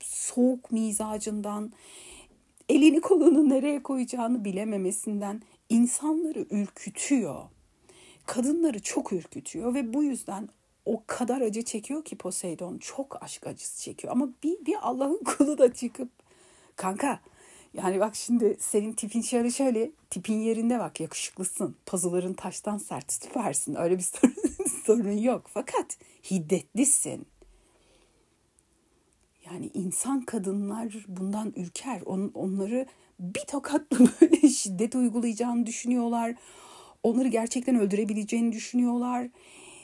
soğuk 0.00 0.72
mizacından, 0.72 1.72
elini 2.68 3.00
kolunu 3.00 3.48
nereye 3.48 3.82
koyacağını 3.82 4.44
bilememesinden 4.44 5.42
insanları 5.68 6.46
ürkütüyor. 6.50 7.42
Kadınları 8.26 8.82
çok 8.82 9.12
ürkütüyor 9.12 9.74
ve 9.74 9.94
bu 9.94 10.04
yüzden 10.04 10.48
o 10.84 11.02
kadar 11.06 11.40
acı 11.40 11.62
çekiyor 11.62 12.04
ki 12.04 12.16
Poseidon 12.16 12.78
çok 12.78 13.22
aşk 13.22 13.46
acısı 13.46 13.82
çekiyor. 13.82 14.12
Ama 14.12 14.28
bir, 14.42 14.66
bir 14.66 14.76
Allah'ın 14.80 15.24
kulu 15.24 15.58
da 15.58 15.74
çıkıp 15.74 16.08
kanka 16.76 17.20
yani 17.76 18.00
bak 18.00 18.16
şimdi 18.16 18.56
senin 18.60 18.92
tipin 18.92 19.20
şöyle 19.20 19.50
şöyle 19.50 19.90
tipin 20.10 20.40
yerinde 20.40 20.78
bak 20.78 21.00
yakışıklısın. 21.00 21.76
Pazuların 21.86 22.34
taştan 22.34 22.78
sert 22.78 23.12
süpersin. 23.12 23.74
Öyle 23.74 23.98
bir 23.98 24.02
sorun, 24.20 24.34
sorun 24.84 25.18
yok. 25.18 25.46
Fakat 25.54 25.98
hiddetlisin. 26.30 27.26
Yani 29.50 29.70
insan 29.74 30.20
kadınlar 30.20 31.04
bundan 31.08 31.52
ürker. 31.56 32.02
On, 32.06 32.30
onları 32.34 32.86
bir 33.20 33.40
tokatla 33.40 33.98
böyle 34.20 34.48
şiddet 34.48 34.94
uygulayacağını 34.94 35.66
düşünüyorlar. 35.66 36.34
Onları 37.02 37.28
gerçekten 37.28 37.76
öldürebileceğini 37.76 38.52
düşünüyorlar. 38.52 39.28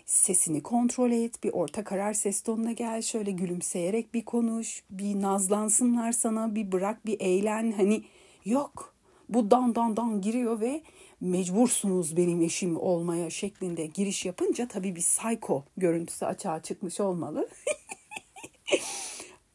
Sesini 0.06 0.62
kontrol 0.62 1.10
et, 1.10 1.44
bir 1.44 1.52
orta 1.52 1.84
karar 1.84 2.12
ses 2.12 2.42
tonuna 2.42 2.72
gel, 2.72 3.02
şöyle 3.02 3.30
gülümseyerek 3.30 4.14
bir 4.14 4.24
konuş, 4.24 4.82
bir 4.90 5.22
nazlansınlar 5.22 6.12
sana, 6.12 6.54
bir 6.54 6.72
bırak, 6.72 7.06
bir 7.06 7.20
eğlen. 7.20 7.72
Hani 7.72 8.02
yok. 8.44 8.94
Bu 9.28 9.50
dan 9.50 9.74
dan 9.74 9.96
dan 9.96 10.20
giriyor 10.20 10.60
ve 10.60 10.82
mecbursunuz 11.20 12.16
benim 12.16 12.42
eşim 12.42 12.76
olmaya 12.76 13.30
şeklinde 13.30 13.86
giriş 13.86 14.24
yapınca 14.24 14.68
tabii 14.68 14.96
bir 14.96 15.00
psycho 15.00 15.64
görüntüsü 15.76 16.24
açığa 16.24 16.62
çıkmış 16.62 17.00
olmalı. 17.00 17.48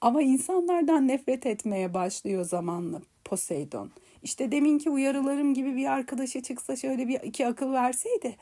Ama 0.02 0.22
insanlardan 0.22 1.08
nefret 1.08 1.46
etmeye 1.46 1.94
başlıyor 1.94 2.46
zamanla 2.46 3.02
Poseidon. 3.26 3.92
İşte 4.24 4.52
deminki 4.52 4.90
uyarılarım 4.90 5.54
gibi 5.54 5.76
bir 5.76 5.86
arkadaşa 5.86 6.42
çıksa 6.42 6.76
şöyle 6.76 7.08
bir 7.08 7.22
iki 7.22 7.48
akıl 7.48 7.72
verseydi, 7.72 8.36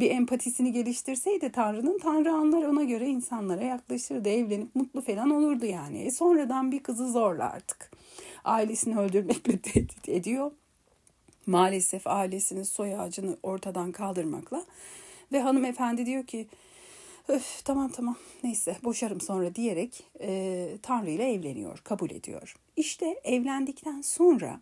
bir 0.00 0.10
empatisini 0.10 0.72
geliştirseydi 0.72 1.52
Tanrı'nın 1.52 1.98
Tanrı 1.98 2.32
anlar 2.32 2.62
ona 2.62 2.84
göre 2.84 3.06
insanlara 3.06 3.64
yaklaşırdı, 3.64 4.28
evlenip 4.28 4.74
mutlu 4.74 5.00
falan 5.00 5.30
olurdu 5.30 5.66
yani. 5.66 6.02
E 6.02 6.10
sonradan 6.10 6.72
bir 6.72 6.82
kızı 6.82 7.12
zorla 7.12 7.50
artık. 7.50 7.90
Ailesini 8.44 8.98
öldürmekle 8.98 9.58
tehdit 9.62 10.08
ediyor. 10.08 10.50
Maalesef 11.46 12.06
ailesinin 12.06 12.62
soy 12.62 12.96
ağacını 12.96 13.36
ortadan 13.42 13.92
kaldırmakla 13.92 14.64
ve 15.32 15.40
hanımefendi 15.40 16.06
diyor 16.06 16.26
ki 16.26 16.46
Öf, 17.28 17.64
tamam 17.64 17.88
tamam 17.88 18.16
neyse 18.44 18.76
boşarım 18.84 19.20
sonra 19.20 19.54
diyerek 19.54 20.04
e, 20.20 20.68
Tanrı 20.82 21.10
ile 21.10 21.32
evleniyor, 21.32 21.78
kabul 21.78 22.10
ediyor. 22.10 22.56
İşte 22.76 23.20
evlendikten 23.24 24.00
sonra 24.00 24.60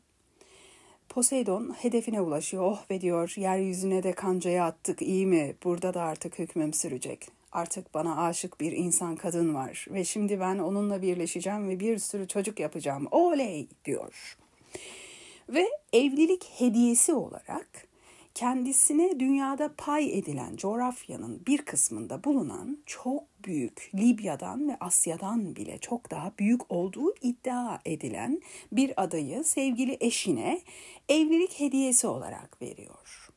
Poseidon 1.08 1.74
hedefine 1.78 2.20
ulaşıyor. 2.20 2.62
Oh 2.62 2.90
be 2.90 3.00
diyor 3.00 3.34
yeryüzüne 3.36 4.02
de 4.02 4.12
kancaya 4.12 4.64
attık 4.64 5.02
iyi 5.02 5.26
mi? 5.26 5.54
Burada 5.64 5.94
da 5.94 6.02
artık 6.02 6.38
hükmüm 6.38 6.72
sürecek. 6.72 7.28
Artık 7.52 7.94
bana 7.94 8.24
aşık 8.24 8.60
bir 8.60 8.72
insan 8.72 9.16
kadın 9.16 9.54
var 9.54 9.86
ve 9.90 10.04
şimdi 10.04 10.40
ben 10.40 10.58
onunla 10.58 11.02
birleşeceğim 11.02 11.68
ve 11.68 11.80
bir 11.80 11.98
sürü 11.98 12.28
çocuk 12.28 12.60
yapacağım. 12.60 13.08
Oley 13.10 13.68
diyor. 13.84 14.36
Ve 15.48 15.66
evlilik 15.92 16.44
hediyesi 16.58 17.14
olarak 17.14 17.86
kendisine 18.36 19.20
dünyada 19.20 19.74
pay 19.76 20.18
edilen 20.18 20.56
coğrafyanın 20.56 21.46
bir 21.46 21.58
kısmında 21.58 22.24
bulunan 22.24 22.78
çok 22.86 23.24
büyük 23.44 23.90
Libya'dan 23.94 24.68
ve 24.68 24.76
Asya'dan 24.80 25.56
bile 25.56 25.78
çok 25.78 26.10
daha 26.10 26.32
büyük 26.38 26.70
olduğu 26.72 27.14
iddia 27.22 27.78
edilen 27.84 28.40
bir 28.72 29.02
adayı 29.02 29.44
sevgili 29.44 29.96
eşine 30.00 30.60
evlilik 31.08 31.60
hediyesi 31.60 32.06
olarak 32.06 32.62
veriyor. 32.62 33.30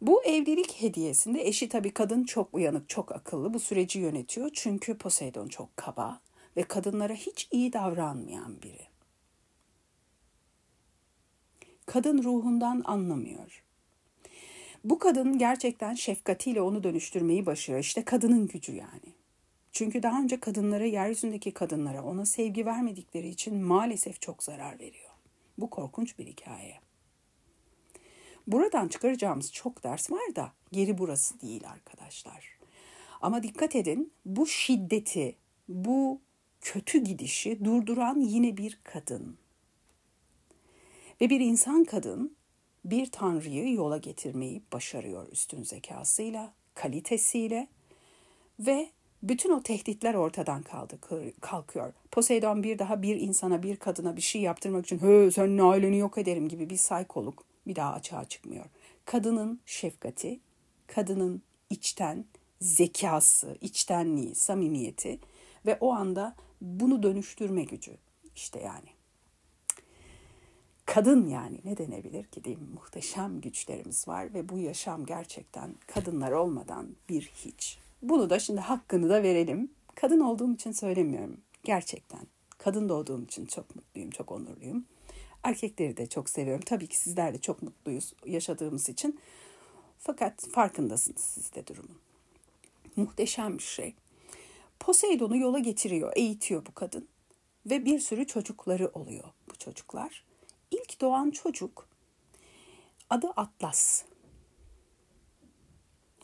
Bu 0.00 0.24
evlilik 0.24 0.82
hediyesinde 0.82 1.46
eşi 1.46 1.68
tabii 1.68 1.90
kadın 1.90 2.24
çok 2.24 2.54
uyanık, 2.54 2.88
çok 2.88 3.12
akıllı 3.12 3.54
bu 3.54 3.60
süreci 3.60 3.98
yönetiyor. 3.98 4.50
Çünkü 4.54 4.98
Poseidon 4.98 5.48
çok 5.48 5.76
kaba 5.76 6.20
ve 6.56 6.62
kadınlara 6.62 7.14
hiç 7.14 7.48
iyi 7.52 7.72
davranmayan 7.72 8.62
biri 8.62 8.87
kadın 11.88 12.22
ruhundan 12.22 12.82
anlamıyor. 12.84 13.64
Bu 14.84 14.98
kadın 14.98 15.38
gerçekten 15.38 15.94
şefkatiyle 15.94 16.60
onu 16.60 16.84
dönüştürmeyi 16.84 17.46
başarıyor. 17.46 17.84
İşte 17.84 18.04
kadının 18.04 18.46
gücü 18.46 18.72
yani. 18.72 19.12
Çünkü 19.72 20.02
daha 20.02 20.20
önce 20.20 20.40
kadınlara, 20.40 20.84
yeryüzündeki 20.84 21.52
kadınlara 21.52 22.02
ona 22.02 22.26
sevgi 22.26 22.66
vermedikleri 22.66 23.28
için 23.28 23.62
maalesef 23.62 24.20
çok 24.20 24.42
zarar 24.42 24.78
veriyor. 24.78 25.10
Bu 25.58 25.70
korkunç 25.70 26.18
bir 26.18 26.26
hikaye. 26.26 26.74
Buradan 28.46 28.88
çıkaracağımız 28.88 29.52
çok 29.52 29.84
ders 29.84 30.10
var 30.10 30.36
da 30.36 30.52
geri 30.72 30.98
burası 30.98 31.40
değil 31.40 31.68
arkadaşlar. 31.68 32.58
Ama 33.20 33.42
dikkat 33.42 33.76
edin 33.76 34.12
bu 34.24 34.46
şiddeti, 34.46 35.36
bu 35.68 36.20
kötü 36.60 36.98
gidişi 36.98 37.64
durduran 37.64 38.20
yine 38.20 38.56
bir 38.56 38.78
kadın. 38.84 39.38
Ve 41.20 41.30
bir 41.30 41.40
insan 41.40 41.84
kadın 41.84 42.36
bir 42.84 43.10
tanrıyı 43.10 43.72
yola 43.74 43.98
getirmeyi 43.98 44.62
başarıyor 44.72 45.28
üstün 45.32 45.62
zekasıyla, 45.62 46.52
kalitesiyle 46.74 47.68
ve 48.60 48.90
bütün 49.22 49.50
o 49.50 49.62
tehditler 49.62 50.14
ortadan 50.14 50.62
kaldı, 50.62 50.98
kalkıyor. 51.40 51.92
Poseidon 52.10 52.62
bir 52.62 52.78
daha 52.78 53.02
bir 53.02 53.16
insana, 53.16 53.62
bir 53.62 53.76
kadına 53.76 54.16
bir 54.16 54.20
şey 54.22 54.42
yaptırmak 54.42 54.84
için 54.86 54.98
"Hı, 54.98 55.32
senin 55.32 55.58
aileni 55.58 55.98
yok 55.98 56.18
ederim" 56.18 56.48
gibi 56.48 56.70
bir 56.70 56.76
saykoluk 56.76 57.44
bir 57.66 57.76
daha 57.76 57.92
açığa 57.92 58.24
çıkmıyor. 58.24 58.64
Kadının 59.04 59.60
şefkati, 59.66 60.40
kadının 60.86 61.42
içten 61.70 62.24
zekası, 62.60 63.56
içtenliği, 63.60 64.34
samimiyeti 64.34 65.18
ve 65.66 65.78
o 65.80 65.92
anda 65.92 66.36
bunu 66.60 67.02
dönüştürme 67.02 67.64
gücü. 67.64 67.96
işte 68.36 68.60
yani 68.60 68.97
kadın 70.88 71.26
yani 71.26 71.60
ne 71.64 71.76
denebilir 71.76 72.24
ki 72.24 72.44
diyeyim 72.44 72.70
muhteşem 72.74 73.40
güçlerimiz 73.40 74.08
var 74.08 74.34
ve 74.34 74.48
bu 74.48 74.58
yaşam 74.58 75.06
gerçekten 75.06 75.74
kadınlar 75.86 76.32
olmadan 76.32 76.88
bir 77.08 77.32
hiç. 77.34 77.78
Bunu 78.02 78.30
da 78.30 78.38
şimdi 78.38 78.60
hakkını 78.60 79.08
da 79.08 79.22
verelim. 79.22 79.70
Kadın 79.94 80.20
olduğum 80.20 80.54
için 80.54 80.72
söylemiyorum 80.72 81.40
gerçekten. 81.64 82.20
Kadın 82.58 82.88
doğduğum 82.88 83.24
için 83.24 83.46
çok 83.46 83.76
mutluyum, 83.76 84.10
çok 84.10 84.32
onurluyum. 84.32 84.84
Erkekleri 85.42 85.96
de 85.96 86.06
çok 86.06 86.30
seviyorum. 86.30 86.62
Tabii 86.66 86.86
ki 86.86 86.96
sizler 86.96 87.34
de 87.34 87.38
çok 87.38 87.62
mutluyuz 87.62 88.14
yaşadığımız 88.26 88.88
için. 88.88 89.20
Fakat 89.98 90.48
farkındasınız 90.48 91.20
siz 91.20 91.54
de 91.54 91.66
durumun. 91.66 91.98
Muhteşem 92.96 93.58
bir 93.58 93.62
şey. 93.62 93.94
Poseidon'u 94.80 95.36
yola 95.36 95.58
getiriyor, 95.58 96.12
eğitiyor 96.16 96.66
bu 96.66 96.74
kadın. 96.74 97.08
Ve 97.66 97.84
bir 97.84 97.98
sürü 97.98 98.26
çocukları 98.26 98.88
oluyor 98.88 99.24
bu 99.50 99.56
çocuklar 99.58 100.28
doğan 101.00 101.30
çocuk 101.30 101.88
adı 103.10 103.28
Atlas. 103.36 104.02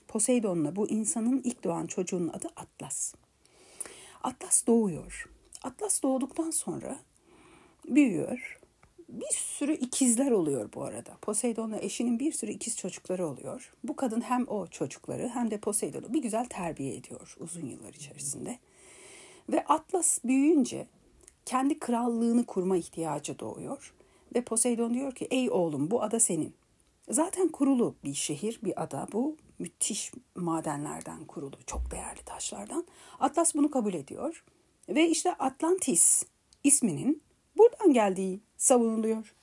Poseidon'la 0.08 0.76
bu 0.76 0.88
insanın 0.88 1.40
ilk 1.44 1.64
doğan 1.64 1.86
çocuğunun 1.86 2.28
adı 2.28 2.48
Atlas. 2.56 3.14
Atlas 4.22 4.66
doğuyor. 4.66 5.28
Atlas 5.62 6.02
doğduktan 6.02 6.50
sonra 6.50 6.98
büyüyor. 7.88 8.60
Bir 9.08 9.34
sürü 9.34 9.72
ikizler 9.72 10.30
oluyor 10.30 10.72
bu 10.74 10.84
arada. 10.84 11.16
Poseidon'la 11.22 11.78
eşinin 11.78 12.18
bir 12.18 12.32
sürü 12.32 12.50
ikiz 12.50 12.76
çocukları 12.76 13.26
oluyor. 13.26 13.72
Bu 13.84 13.96
kadın 13.96 14.20
hem 14.20 14.48
o 14.48 14.66
çocukları 14.66 15.28
hem 15.28 15.50
de 15.50 15.58
Poseidon'u 15.58 16.14
bir 16.14 16.22
güzel 16.22 16.46
terbiye 16.46 16.96
ediyor 16.96 17.36
uzun 17.40 17.66
yıllar 17.66 17.94
içerisinde. 17.94 18.58
Ve 19.48 19.64
Atlas 19.64 20.18
büyüyünce 20.24 20.86
kendi 21.46 21.78
krallığını 21.78 22.46
kurma 22.46 22.76
ihtiyacı 22.76 23.38
doğuyor. 23.38 23.94
Ve 24.34 24.42
Poseidon 24.42 24.94
diyor 24.94 25.12
ki 25.12 25.24
ey 25.30 25.50
oğlum 25.50 25.90
bu 25.90 26.02
ada 26.02 26.20
senin. 26.20 26.54
Zaten 27.08 27.48
kurulu 27.48 27.94
bir 28.04 28.14
şehir, 28.14 28.60
bir 28.62 28.82
ada 28.82 29.08
bu. 29.12 29.36
Müthiş 29.58 30.12
madenlerden 30.34 31.24
kurulu, 31.24 31.56
çok 31.66 31.90
değerli 31.90 32.22
taşlardan. 32.24 32.86
Atlas 33.20 33.54
bunu 33.54 33.70
kabul 33.70 33.94
ediyor. 33.94 34.44
Ve 34.88 35.08
işte 35.08 35.34
Atlantis 35.34 36.26
isminin 36.64 37.22
buradan 37.56 37.92
geldiği 37.92 38.40
savunuluyor. 38.56 39.34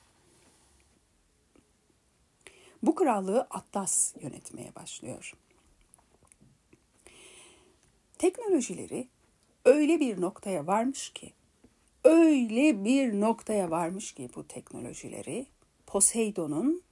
Bu 2.82 2.94
krallığı 2.94 3.46
Atlas 3.50 4.14
yönetmeye 4.20 4.74
başlıyor. 4.74 5.34
Teknolojileri 8.18 9.08
öyle 9.64 10.00
bir 10.00 10.20
noktaya 10.20 10.66
varmış 10.66 11.10
ki, 11.10 11.32
öyle 12.04 12.84
bir 12.84 13.20
noktaya 13.20 13.70
varmış 13.70 14.12
ki 14.12 14.28
bu 14.36 14.46
teknolojileri 14.46 15.46
Poseidon'un 15.86 16.82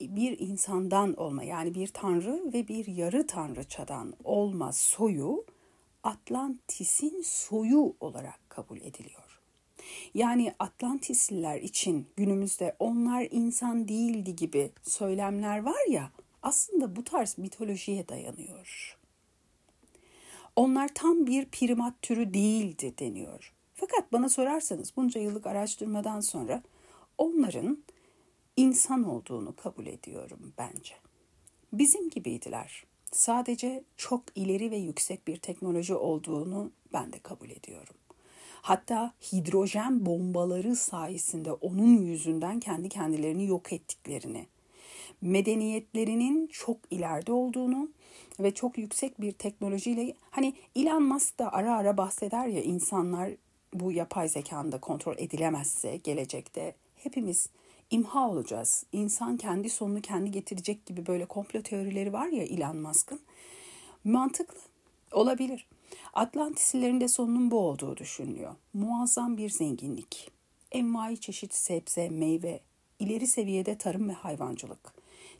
bir 0.00 0.38
insandan 0.38 1.14
olma 1.14 1.42
yani 1.44 1.74
bir 1.74 1.88
tanrı 1.88 2.52
ve 2.52 2.68
bir 2.68 2.86
yarı 2.86 3.26
tanrıçadan 3.26 4.14
olma 4.24 4.72
soyu 4.72 5.44
Atlantis'in 6.02 7.22
soyu 7.22 7.94
olarak 8.00 8.40
kabul 8.48 8.76
ediliyor. 8.76 9.40
Yani 10.14 10.54
Atlantisliler 10.58 11.60
için 11.60 12.06
günümüzde 12.16 12.76
onlar 12.78 13.28
insan 13.30 13.88
değildi 13.88 14.36
gibi 14.36 14.70
söylemler 14.82 15.62
var 15.62 15.90
ya 15.90 16.10
aslında 16.42 16.96
bu 16.96 17.04
tarz 17.04 17.38
mitolojiye 17.38 18.08
dayanıyor. 18.08 18.98
Onlar 20.56 20.88
tam 20.94 21.26
bir 21.26 21.44
primat 21.44 22.02
türü 22.02 22.34
değildi 22.34 22.94
deniyor. 22.98 23.53
Fakat 23.74 24.12
bana 24.12 24.28
sorarsanız 24.28 24.96
bunca 24.96 25.20
yıllık 25.20 25.46
araştırmadan 25.46 26.20
sonra 26.20 26.62
onların 27.18 27.84
insan 28.56 29.04
olduğunu 29.04 29.56
kabul 29.56 29.86
ediyorum 29.86 30.52
bence. 30.58 30.94
Bizim 31.72 32.10
gibiydiler. 32.10 32.84
Sadece 33.12 33.84
çok 33.96 34.22
ileri 34.34 34.70
ve 34.70 34.76
yüksek 34.76 35.26
bir 35.26 35.36
teknoloji 35.36 35.94
olduğunu 35.94 36.70
ben 36.92 37.12
de 37.12 37.18
kabul 37.18 37.50
ediyorum. 37.50 37.94
Hatta 38.62 39.14
hidrojen 39.32 40.06
bombaları 40.06 40.76
sayesinde 40.76 41.52
onun 41.52 41.96
yüzünden 41.96 42.60
kendi 42.60 42.88
kendilerini 42.88 43.46
yok 43.46 43.72
ettiklerini, 43.72 44.46
medeniyetlerinin 45.20 46.46
çok 46.46 46.76
ileride 46.90 47.32
olduğunu 47.32 47.88
ve 48.40 48.54
çok 48.54 48.78
yüksek 48.78 49.20
bir 49.20 49.32
teknolojiyle 49.32 50.14
hani 50.30 50.54
Elon 50.76 51.02
Musk 51.02 51.38
da 51.38 51.52
ara 51.52 51.76
ara 51.76 51.96
bahseder 51.96 52.46
ya 52.46 52.62
insanlar 52.62 53.30
bu 53.74 53.92
yapay 53.92 54.28
zekanda 54.28 54.80
kontrol 54.80 55.14
edilemezse 55.18 55.96
gelecekte 55.96 56.74
hepimiz 56.96 57.48
imha 57.90 58.28
olacağız. 58.28 58.86
İnsan 58.92 59.36
kendi 59.36 59.70
sonunu 59.70 60.00
kendi 60.00 60.30
getirecek 60.30 60.86
gibi 60.86 61.06
böyle 61.06 61.24
komplo 61.24 61.62
teorileri 61.62 62.12
var 62.12 62.26
ya 62.26 62.42
Elon 62.42 62.76
Musk'ın. 62.76 63.20
Mantıklı 64.04 64.58
olabilir. 65.12 65.66
Atlantislilerin 66.14 67.00
de 67.00 67.08
sonunun 67.08 67.50
bu 67.50 67.58
olduğu 67.58 67.96
düşünülüyor. 67.96 68.54
Muazzam 68.74 69.36
bir 69.36 69.50
zenginlik. 69.50 70.30
Envai 70.72 71.20
çeşit 71.20 71.54
sebze, 71.54 72.08
meyve, 72.08 72.60
ileri 72.98 73.26
seviyede 73.26 73.78
tarım 73.78 74.08
ve 74.08 74.12
hayvancılık. 74.12 74.94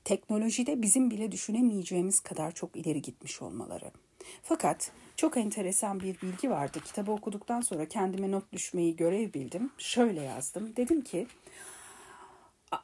Teknolojide 0.05 0.83
bizim 0.83 1.11
bile 1.11 1.33
düşünemeyeceğimiz 1.33 2.21
kadar 2.21 2.53
çok 2.53 2.77
ileri 2.77 3.03
gitmiş 3.03 3.43
olmaları. 3.43 3.91
Fakat 4.43 4.93
çok 5.17 5.37
enteresan 5.37 6.01
bir 6.01 6.21
bilgi 6.21 6.51
vardı. 6.51 6.81
Kitabı 6.85 7.13
okuduktan 7.13 7.61
sonra 7.61 7.89
kendime 7.89 8.31
not 8.31 8.53
düşmeyi 8.53 8.97
görev 8.97 9.33
bildim. 9.33 9.71
Şöyle 9.79 10.23
yazdım. 10.23 10.77
Dedim 10.77 11.01
ki 11.01 11.27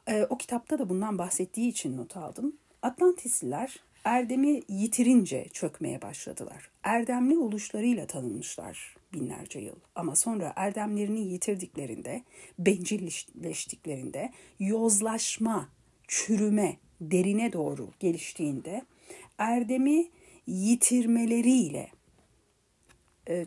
e, 0.07 0.23
o 0.29 0.37
kitapta 0.37 0.79
da 0.79 0.89
bundan 0.89 1.17
bahsettiği 1.17 1.69
için 1.69 1.97
not 1.97 2.17
aldım. 2.17 2.55
Atlantisliler 2.81 3.79
erdemi 4.03 4.61
yitirince 4.69 5.47
çökmeye 5.53 6.01
başladılar. 6.01 6.69
Erdemli 6.83 7.37
oluşlarıyla 7.37 8.07
tanınmışlar 8.07 8.95
binlerce 9.13 9.59
yıl. 9.59 9.75
Ama 9.95 10.15
sonra 10.15 10.53
erdemlerini 10.55 11.19
yitirdiklerinde, 11.19 12.23
bencilleştiklerinde, 12.59 14.31
yozlaşma, 14.59 15.69
çürüme, 16.07 16.77
derine 17.01 17.53
doğru 17.53 17.89
geliştiğinde 17.99 18.85
erdemi 19.37 20.07
yitirmeleriyle 20.47 21.89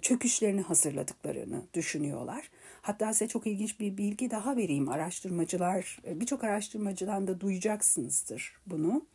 çöküşlerini 0.03 0.61
hazırladıklarını 0.61 1.63
düşünüyorlar. 1.75 2.51
Hatta 2.83 3.13
size 3.13 3.29
çok 3.29 3.47
ilginç 3.47 3.81
bir 3.81 3.97
bilgi 3.97 4.31
daha 4.31 4.57
vereyim. 4.57 4.89
Araştırmacılar, 4.89 5.99
e, 6.07 6.21
birçok 6.21 6.45
araştırmacıdan 6.45 7.27
da 7.27 7.41
duyacaksınızdır 7.41 8.57
bunu. 8.67 9.07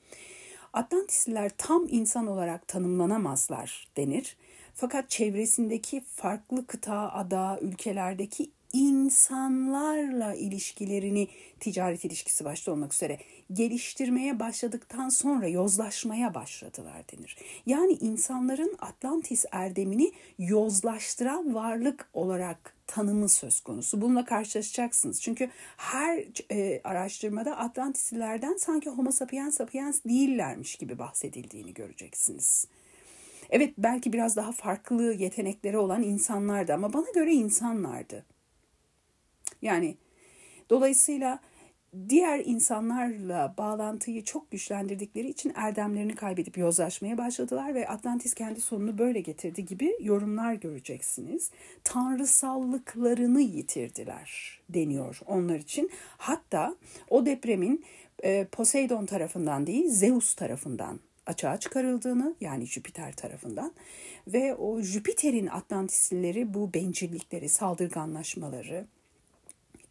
Atlantisliler 0.73 1.51
tam 1.57 1.87
insan 1.89 2.27
olarak 2.27 2.67
tanımlanamazlar 2.67 3.87
denir. 3.97 4.37
Fakat 4.75 5.09
çevresindeki 5.09 6.01
farklı 6.01 6.67
kıta, 6.67 7.11
ada, 7.13 7.59
ülkelerdeki 7.61 8.51
insanlarla 8.73 10.33
ilişkilerini 10.33 11.27
ticaret 11.59 12.05
ilişkisi 12.05 12.45
başta 12.45 12.71
olmak 12.71 12.93
üzere 12.93 13.17
geliştirmeye 13.53 14.39
başladıktan 14.39 15.09
sonra 15.09 15.47
yozlaşmaya 15.47 16.33
başladılar 16.33 17.03
denir. 17.11 17.37
Yani 17.65 17.93
insanların 17.93 18.75
Atlantis 18.79 19.45
erdemini 19.51 20.11
yozlaştıran 20.39 21.55
varlık 21.55 22.09
olarak 22.13 22.75
tanımı 22.87 23.29
söz 23.29 23.59
konusu. 23.59 24.01
Bununla 24.01 24.25
karşılaşacaksınız. 24.25 25.21
Çünkü 25.21 25.49
her 25.77 26.23
e, 26.51 26.81
araştırmada 26.83 27.57
Atlantislilerden 27.57 28.57
sanki 28.57 28.89
Homo 28.89 29.11
sapiens 29.11 29.57
sapiens 29.57 30.01
değillermiş 30.05 30.75
gibi 30.75 30.99
bahsedildiğini 30.99 31.73
göreceksiniz. 31.73 32.67
Evet 33.49 33.73
belki 33.77 34.13
biraz 34.13 34.35
daha 34.35 34.51
farklı 34.51 35.13
yetenekleri 35.13 35.77
olan 35.77 36.03
insanlardı 36.03 36.73
ama 36.73 36.93
bana 36.93 37.11
göre 37.15 37.33
insanlardı. 37.33 38.25
Yani 39.61 39.97
dolayısıyla 40.69 41.39
diğer 42.09 42.39
insanlarla 42.45 43.53
bağlantıyı 43.57 44.23
çok 44.23 44.51
güçlendirdikleri 44.51 45.29
için 45.29 45.51
erdemlerini 45.55 46.15
kaybedip 46.15 46.57
yozlaşmaya 46.57 47.17
başladılar 47.17 47.75
ve 47.75 47.87
Atlantis 47.87 48.33
kendi 48.33 48.61
sonunu 48.61 48.97
böyle 48.97 49.19
getirdi 49.19 49.65
gibi 49.65 49.95
yorumlar 50.01 50.53
göreceksiniz. 50.53 51.51
Tanrısallıklarını 51.83 53.41
yitirdiler 53.41 54.59
deniyor 54.69 55.19
onlar 55.25 55.55
için. 55.55 55.89
Hatta 56.17 56.75
o 57.09 57.25
depremin 57.25 57.85
e, 58.23 58.47
Poseidon 58.51 59.05
tarafından 59.05 59.67
değil 59.67 59.89
Zeus 59.89 60.33
tarafından 60.33 60.99
açığa 61.25 61.59
çıkarıldığını 61.59 62.35
yani 62.41 62.65
Jüpiter 62.65 63.15
tarafından 63.15 63.73
ve 64.27 64.55
o 64.55 64.81
Jüpiter'in 64.81 65.47
Atlantislileri 65.47 66.53
bu 66.53 66.73
bencillikleri, 66.73 67.49
saldırganlaşmaları, 67.49 68.85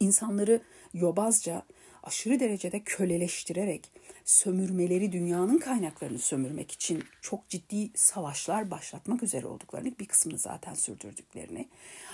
insanları 0.01 0.61
yobazca 0.95 1.63
aşırı 2.03 2.41
derecede 2.41 2.81
köleleştirerek 2.81 3.91
sömürmeleri 4.25 5.13
dünyanın 5.13 5.59
kaynaklarını 5.59 6.19
sömürmek 6.19 6.73
için 6.73 7.05
çok 7.23 7.49
ciddi 7.49 7.91
savaşlar 7.95 8.71
başlatmak 8.71 9.23
üzere 9.23 9.47
olduklarını 9.47 9.99
bir 9.99 10.07
kısmını 10.07 10.39
zaten 10.39 10.75
sürdürdüklerini. 10.75 11.69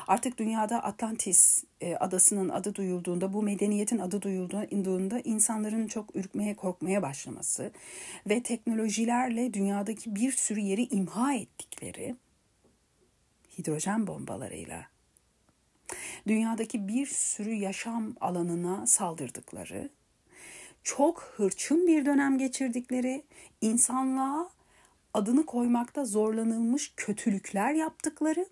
Artık 0.06 0.38
dünyada 0.38 0.82
Atlantis 0.82 1.64
e, 1.80 1.96
adasının 1.96 2.48
adı 2.48 2.74
duyulduğunda 2.74 3.32
bu 3.32 3.42
medeniyetin 3.42 3.98
adı 3.98 4.22
duyulduğunda 4.22 5.20
insanların 5.20 5.86
çok 5.86 6.16
ürkmeye 6.16 6.54
korkmaya 6.54 7.02
başlaması 7.02 7.72
ve 8.28 8.42
teknolojilerle 8.42 9.54
dünyadaki 9.54 10.16
bir 10.16 10.32
sürü 10.32 10.60
yeri 10.60 10.84
imha 10.84 11.34
ettikleri 11.34 12.16
hidrojen 13.58 14.06
bombalarıyla 14.06 14.93
dünyadaki 16.28 16.88
bir 16.88 17.06
sürü 17.06 17.52
yaşam 17.52 18.14
alanına 18.20 18.86
saldırdıkları, 18.86 19.90
çok 20.82 21.34
hırçın 21.36 21.86
bir 21.86 22.06
dönem 22.06 22.38
geçirdikleri, 22.38 23.24
insanlığa 23.60 24.50
adını 25.14 25.46
koymakta 25.46 26.04
zorlanılmış 26.04 26.92
kötülükler 26.96 27.72
yaptıkları, 27.72 28.46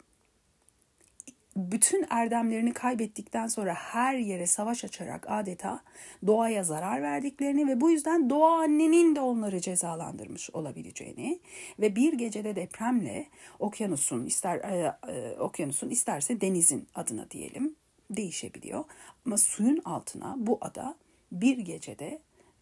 bütün 1.56 2.06
erdemlerini 2.10 2.72
kaybettikten 2.72 3.46
sonra 3.46 3.74
her 3.74 4.14
yere 4.14 4.46
savaş 4.46 4.84
açarak 4.84 5.26
adeta 5.28 5.82
doğaya 6.26 6.64
zarar 6.64 7.02
verdiklerini 7.02 7.68
ve 7.68 7.80
bu 7.80 7.90
yüzden 7.90 8.30
doğa 8.30 8.58
annenin 8.58 9.16
de 9.16 9.20
onları 9.20 9.60
cezalandırmış 9.60 10.50
olabileceğini 10.50 11.40
ve 11.78 11.96
bir 11.96 12.12
gecede 12.12 12.56
depremle 12.56 13.26
okyanusun 13.58 14.26
ister 14.26 14.56
e, 14.56 14.96
e, 15.12 15.36
okyanusun 15.38 15.90
isterse 15.90 16.40
denizin 16.40 16.88
adına 16.94 17.30
diyelim 17.30 17.76
değişebiliyor 18.10 18.84
ama 19.26 19.36
suyun 19.36 19.80
altına 19.84 20.34
bu 20.38 20.58
ada 20.60 20.96
bir 21.32 21.58
gecede 21.58 22.20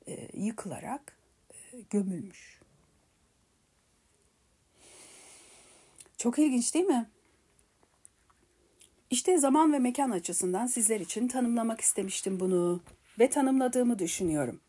e, 0.09 0.29
yıkılarak 0.35 1.19
e, 1.73 1.81
gömülmüş. 1.91 2.61
Çok 6.19 6.39
ilginç 6.39 6.75
değil 6.75 6.85
mi? 6.85 7.11
İşte 9.11 9.39
zaman 9.39 9.73
ve 9.73 9.79
mekan 9.79 10.11
açısından 10.11 10.67
sizler 10.67 11.01
için 11.01 11.29
tanımlamak 11.29 11.81
istemiştim 11.81 12.41
bunu 12.41 12.81
ve 13.19 13.31
tanımladığımı 13.31 13.99
düşünüyorum. 13.99 14.61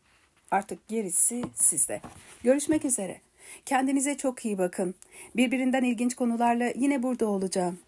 Artık 0.50 0.88
gerisi 0.88 1.42
sizde. 1.54 2.00
Görüşmek 2.42 2.84
üzere. 2.84 3.20
Kendinize 3.66 4.16
çok 4.16 4.44
iyi 4.44 4.58
bakın. 4.58 4.94
Birbirinden 5.36 5.84
ilginç 5.84 6.14
konularla 6.14 6.72
yine 6.76 7.02
burada 7.02 7.26
olacağım. 7.26 7.78